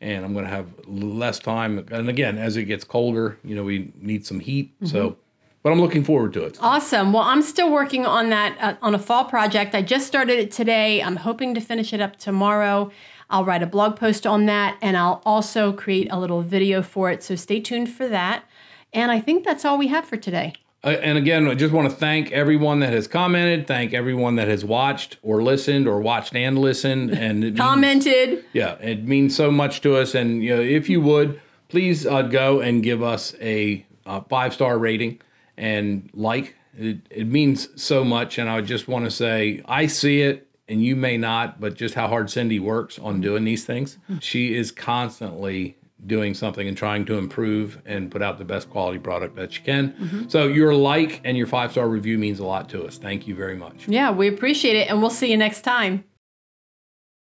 And 0.00 0.24
I'm 0.24 0.32
going 0.32 0.44
to 0.44 0.50
have 0.50 0.68
less 0.86 1.40
time. 1.40 1.84
And 1.90 2.08
again, 2.08 2.38
as 2.38 2.56
it 2.56 2.64
gets 2.64 2.84
colder, 2.84 3.36
you 3.42 3.56
know, 3.56 3.64
we 3.64 3.92
need 4.00 4.24
some 4.24 4.38
heat. 4.38 4.72
So, 4.84 5.16
but 5.64 5.72
I'm 5.72 5.80
looking 5.80 6.04
forward 6.04 6.32
to 6.34 6.44
it. 6.44 6.56
Awesome. 6.60 7.12
Well, 7.12 7.24
I'm 7.24 7.42
still 7.42 7.70
working 7.72 8.06
on 8.06 8.30
that 8.30 8.56
uh, 8.60 8.74
on 8.80 8.94
a 8.94 8.98
fall 8.98 9.24
project. 9.24 9.74
I 9.74 9.82
just 9.82 10.06
started 10.06 10.38
it 10.38 10.52
today. 10.52 11.02
I'm 11.02 11.16
hoping 11.16 11.52
to 11.54 11.60
finish 11.60 11.92
it 11.92 12.00
up 12.00 12.16
tomorrow. 12.16 12.92
I'll 13.28 13.44
write 13.44 13.62
a 13.62 13.66
blog 13.66 13.96
post 13.96 14.26
on 14.26 14.46
that 14.46 14.78
and 14.80 14.96
I'll 14.96 15.20
also 15.26 15.72
create 15.72 16.08
a 16.10 16.18
little 16.18 16.42
video 16.42 16.80
for 16.80 17.10
it. 17.10 17.22
So 17.22 17.34
stay 17.34 17.60
tuned 17.60 17.90
for 17.90 18.08
that. 18.08 18.44
And 18.92 19.10
I 19.10 19.20
think 19.20 19.44
that's 19.44 19.64
all 19.64 19.76
we 19.76 19.88
have 19.88 20.06
for 20.06 20.16
today. 20.16 20.54
Uh, 20.84 20.90
and 20.90 21.18
again, 21.18 21.48
I 21.48 21.54
just 21.54 21.72
want 21.74 21.90
to 21.90 21.94
thank 21.96 22.30
everyone 22.30 22.78
that 22.80 22.92
has 22.92 23.08
commented, 23.08 23.66
thank 23.66 23.92
everyone 23.92 24.36
that 24.36 24.46
has 24.46 24.64
watched 24.64 25.16
or 25.22 25.42
listened 25.42 25.88
or 25.88 26.00
watched 26.00 26.34
and 26.36 26.56
listened. 26.58 27.10
And 27.18 27.42
it 27.42 27.46
means, 27.48 27.58
Commented. 27.58 28.44
yeah, 28.52 28.74
it 28.80 29.04
means 29.04 29.34
so 29.34 29.50
much 29.50 29.80
to 29.80 29.96
us. 29.96 30.14
And 30.14 30.42
you 30.42 30.54
know, 30.56 30.62
if 30.62 30.88
you 30.88 31.00
would, 31.00 31.40
please 31.68 32.06
uh, 32.06 32.22
go 32.22 32.60
and 32.60 32.82
give 32.82 33.02
us 33.02 33.34
a 33.40 33.84
uh, 34.06 34.20
five 34.28 34.54
star 34.54 34.78
rating 34.78 35.20
and 35.56 36.08
like. 36.14 36.54
It, 36.78 36.98
it 37.10 37.26
means 37.26 37.68
so 37.82 38.04
much. 38.04 38.38
And 38.38 38.48
I 38.48 38.60
just 38.60 38.86
want 38.86 39.04
to 39.04 39.10
say, 39.10 39.62
I 39.66 39.88
see 39.88 40.22
it. 40.22 40.46
And 40.68 40.84
you 40.84 40.94
may 40.94 41.16
not, 41.16 41.60
but 41.60 41.74
just 41.74 41.94
how 41.94 42.06
hard 42.08 42.30
Cindy 42.30 42.60
works 42.60 42.98
on 43.00 43.20
doing 43.20 43.42
these 43.44 43.64
things. 43.64 43.98
She 44.20 44.54
is 44.54 44.70
constantly 44.70 45.76
doing 46.06 46.34
something 46.34 46.66
and 46.68 46.76
trying 46.76 47.04
to 47.06 47.18
improve 47.18 47.80
and 47.84 48.10
put 48.10 48.22
out 48.22 48.38
the 48.38 48.44
best 48.44 48.70
quality 48.70 48.98
product 48.98 49.36
that 49.36 49.56
you 49.56 49.64
can. 49.64 49.92
Mm-hmm. 49.92 50.28
So 50.28 50.46
your 50.46 50.74
like 50.74 51.20
and 51.24 51.36
your 51.36 51.46
five 51.46 51.72
star 51.72 51.88
review 51.88 52.18
means 52.18 52.38
a 52.38 52.44
lot 52.44 52.68
to 52.70 52.84
us. 52.84 52.98
Thank 52.98 53.26
you 53.26 53.34
very 53.34 53.56
much. 53.56 53.88
Yeah, 53.88 54.10
we 54.10 54.28
appreciate 54.28 54.76
it. 54.76 54.88
And 54.88 55.00
we'll 55.00 55.10
see 55.10 55.30
you 55.30 55.36
next 55.36 55.62
time. 55.62 56.04